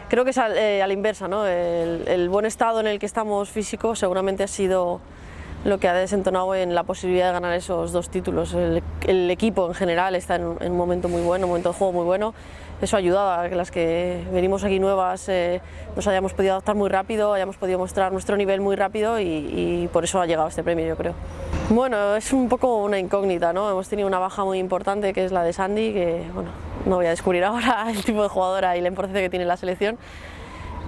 [0.09, 1.45] creo que es eh, a la inversa, ¿no?
[1.45, 5.01] El, el, buen estado en el que estamos físico seguramente ha sido
[5.65, 8.53] lo que ha desentonado en la posibilidad de ganar esos dos títulos.
[8.53, 11.75] El, el equipo en general está en, en, un momento muy bueno, un momento de
[11.75, 12.33] juego muy bueno
[12.81, 15.61] eso ha ayudado a que las que venimos aquí nuevas eh,
[15.95, 19.89] nos hayamos podido adaptar muy rápido, hayamos podido mostrar nuestro nivel muy rápido y, y,
[19.93, 21.13] por eso ha llegado este premio, yo creo.
[21.70, 23.68] Bueno, es un poco una incógnita, ¿no?
[23.72, 26.51] Hemos tenido una baja muy importante que es la de Sandy, que bueno,
[26.86, 29.57] no voy a descubrir ahora el tipo de jugadora y la importancia que tiene la
[29.57, 29.97] selección.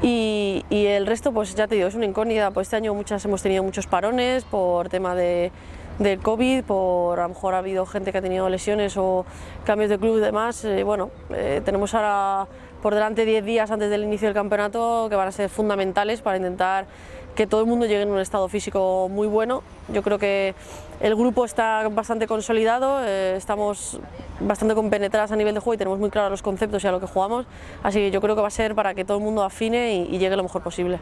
[0.03, 2.51] Y, el resto, pues ya te digo, es una incógnita.
[2.51, 5.51] Pues este año muchas hemos tenido muchos parones por tema de
[5.97, 9.25] del COVID, por a lo mejor ha habido gente que ha tenido lesiones o
[9.65, 10.63] cambios de club y demás.
[10.63, 12.47] Eh, bueno, eh, tenemos ahora
[12.83, 16.37] por delante 10 días antes del inicio del campeonato que van a ser fundamentales para
[16.37, 16.85] intentar
[17.37, 19.61] que todo el mundo llegue en un estado físico muy bueno.
[19.93, 20.55] Yo creo que
[20.99, 23.99] el grupo está bastante consolidado, eh, estamos
[24.39, 26.99] bastante compenetradas a nivel de juego y tenemos muy claros los conceptos y a lo
[26.99, 27.45] que jugamos,
[27.83, 30.15] así que yo creo que va a ser para que todo el mundo afine y,
[30.15, 30.99] y llegue lo mejor posible.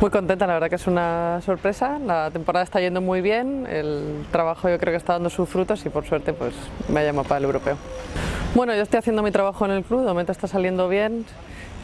[0.00, 1.98] Muy contenta, la verdad que es una sorpresa.
[1.98, 5.86] La temporada está yendo muy bien, el trabajo yo creo que está dando sus frutos
[5.86, 6.52] y por suerte pues
[6.88, 7.78] me ha llamado para el europeo.
[8.54, 11.24] Bueno, yo estoy haciendo mi trabajo en el club, de momento está saliendo bien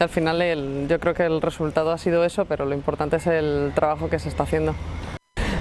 [0.03, 3.71] al final yo creo que el resultado ha sido eso, pero lo importante es el
[3.75, 4.75] trabajo que se está haciendo.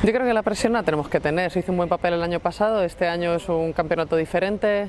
[0.03, 2.22] Yo creo que la presión la tenemos que tener, se hizo un buen papel el
[2.22, 4.88] año pasado, este año es un campeonato diferente,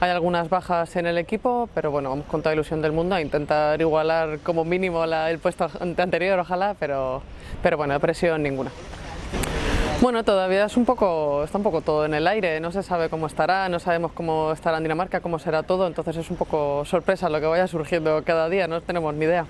[0.00, 3.20] hay algunas bajas en el equipo, pero bueno, vamos con toda ilusión del mundo a
[3.20, 7.22] intentar igualar como mínimo el puesto anterior, ojalá, pero,
[7.62, 8.72] pero bueno, presión ninguna.
[10.00, 13.08] Bueno, todavía es un poco, está un poco todo en el aire, no se sabe
[13.08, 16.84] cómo estará, no sabemos cómo estará en Dinamarca, cómo será todo, entonces es un poco
[16.84, 19.46] sorpresa lo que vaya surgiendo cada día, no tenemos ni idea.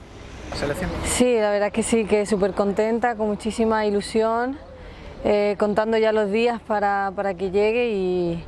[0.54, 0.90] ¿Selección?
[1.04, 4.56] Sí, la verdad que sí, que súper contenta, con muchísima ilusión,
[5.22, 8.42] eh, contando ya los días para, para que llegue y,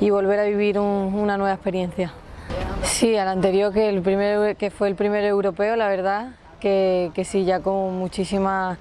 [0.00, 2.12] y volver a vivir un, una nueva experiencia.
[2.82, 7.24] Sí, al anterior que, el primer, que fue el primer europeo, la verdad, que, que
[7.24, 8.76] sí, ya con muchísima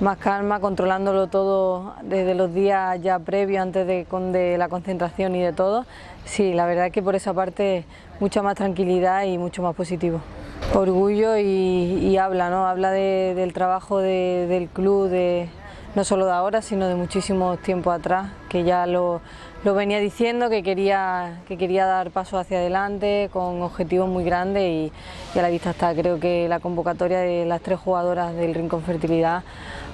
[0.00, 5.42] más calma, controlándolo todo desde los días ya previos, antes de, de la concentración y
[5.42, 5.86] de todo.
[6.24, 7.84] Sí, la verdad que por esa parte
[8.20, 10.20] mucha más tranquilidad y mucho más positivo.
[10.74, 12.66] Orgullo y, habla, ¿no?
[12.66, 15.48] Habla de, del trabajo de, del club, de,
[15.94, 19.20] no solo de ahora, sino de muchísimos tiempos atrás, que ya lo,
[19.64, 24.64] lo venía diciendo, que quería, que quería dar paso hacia adelante con objetivos muy grandes
[24.64, 24.92] y,
[25.34, 25.94] y, a la vista está.
[25.94, 29.44] Creo que la convocatoria de las tres jugadoras del Rincón Fertilidad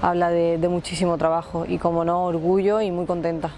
[0.02, 3.50] habla de, muchísimo trabajo y, como no, orgullo y muy contenta.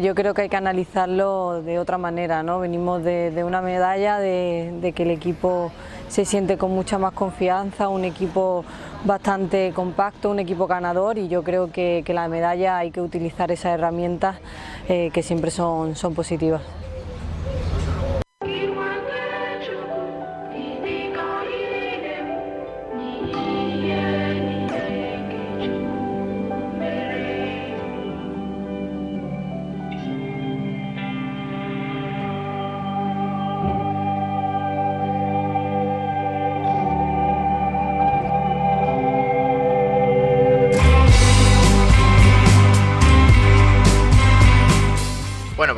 [0.00, 2.60] Yo creo que hay que analizarlo de otra manera, ¿no?
[2.60, 5.72] Venimos de, una medalla, de, que el equipo
[6.08, 8.64] se siente con mucha más confianza, un equipo
[9.04, 13.74] bastante compacto, un equipo ganador y yo creo que, la medalla hay que utilizar esas
[13.74, 14.36] herramientas
[14.88, 16.81] eh, que siempre son positivas.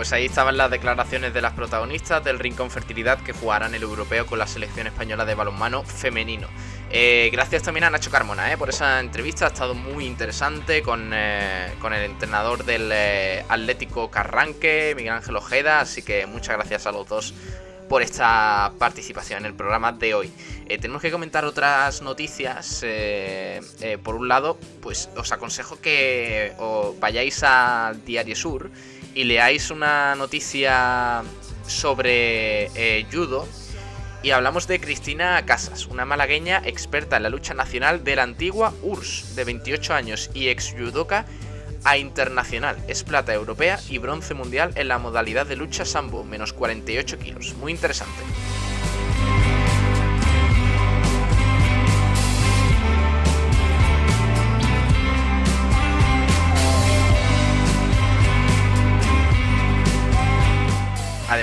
[0.04, 4.26] Pues ahí estaban las declaraciones de las protagonistas del Rincón Fertilidad que jugarán el europeo
[4.26, 6.46] con la selección española de balonmano femenino.
[6.90, 11.12] Eh, gracias también a Nacho Carmona eh, por esa entrevista, ha estado muy interesante con,
[11.14, 12.92] eh, el entrenador del
[13.48, 17.32] Atlético Carranque, Miguel Ángel Ojeda, así que muchas gracias a los dos
[17.88, 20.30] por esta participación en el programa de hoy.
[20.68, 22.84] tenemos que comentar otras noticias.
[24.02, 26.52] por un lado, pues os aconsejo que
[27.00, 28.70] vayáis al Diario Sur
[29.14, 31.22] y leáis una noticia
[31.66, 33.46] sobre eh, judo
[34.22, 38.72] y hablamos de Cristina Casas, una malagueña experta en la lucha nacional de la antigua
[38.82, 41.26] URSS, de 28 años y ex judoka
[41.84, 42.76] a internacional.
[42.88, 47.54] Es plata europea y bronce mundial en la modalidad de lucha sambo, menos 48 kilos.
[47.54, 48.22] Muy interesante.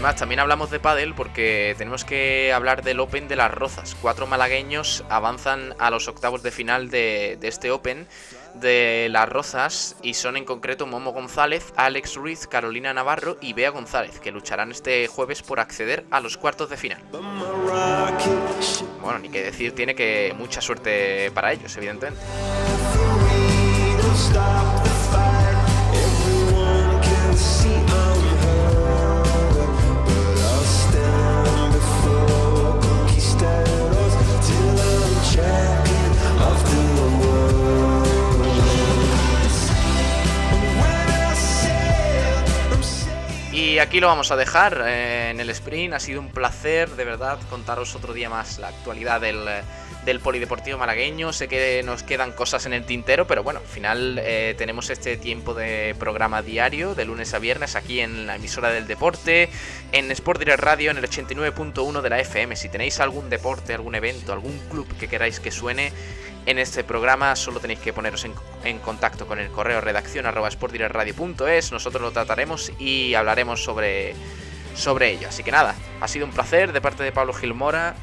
[0.02, 3.96] Además, también hablamos de pádel porque tenemos que hablar del Open de las Rozas.
[4.02, 8.08] Cuatro malagueños avanzan a los octavos de final de, este Open
[8.56, 13.70] de las Rozas y son en concreto Momo González, Alex Ruiz, Carolina Navarro y Bea
[13.70, 17.00] González, que lucharán este jueves por acceder a los cuartos de final.
[19.04, 22.20] Bueno, ni que decir, tiene que mucha suerte para ellos, evidentemente.
[43.72, 45.94] Y aquí lo vamos a dejar eh, en el sprint.
[45.94, 49.46] Ha sido un placer, de verdad, contaros otro día más la actualidad del,
[50.04, 51.32] del polideportivo malagueño.
[51.32, 55.16] Sé que nos quedan cosas en el tintero, pero bueno, al final eh, tenemos este
[55.16, 59.48] tiempo de programa diario, de lunes a viernes, aquí en la emisora del deporte,
[59.94, 62.58] en Sport Direct Radio, en el 89.1 de la FM.
[62.58, 65.94] Si tenéis algún deporte, algún evento, algún club que queráis que suene,
[66.46, 68.26] en este programa solo tenéis que poneros
[68.64, 70.26] en, contacto con el correo redacción
[71.72, 74.16] nosotros lo trataremos y hablaremos sobre,
[74.76, 75.28] sobre ello.
[75.30, 77.96] Así que nada, ha sido un placer de parte de Pablo Gilmora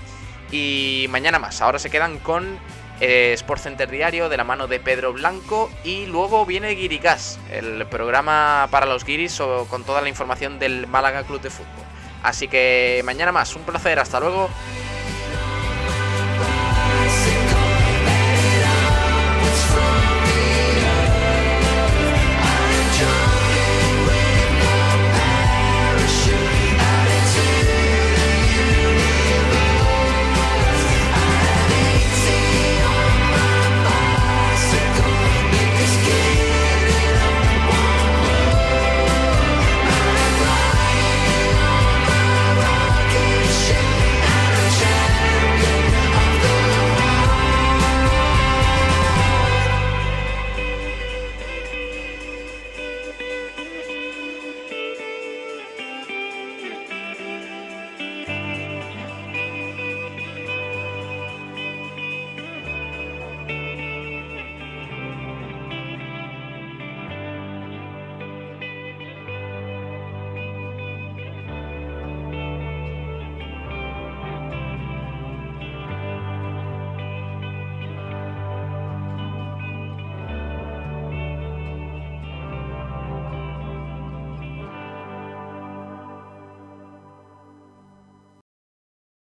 [0.50, 1.60] y mañana más.
[1.60, 2.58] Ahora se quedan con
[3.00, 7.86] eh, Sport Center Diario de la mano de Pedro Blanco y luego viene Guiricas, el
[7.86, 11.84] programa para los guiris con toda la información del Málaga Club de Fútbol.
[12.22, 14.50] Así que mañana más, un placer, hasta luego.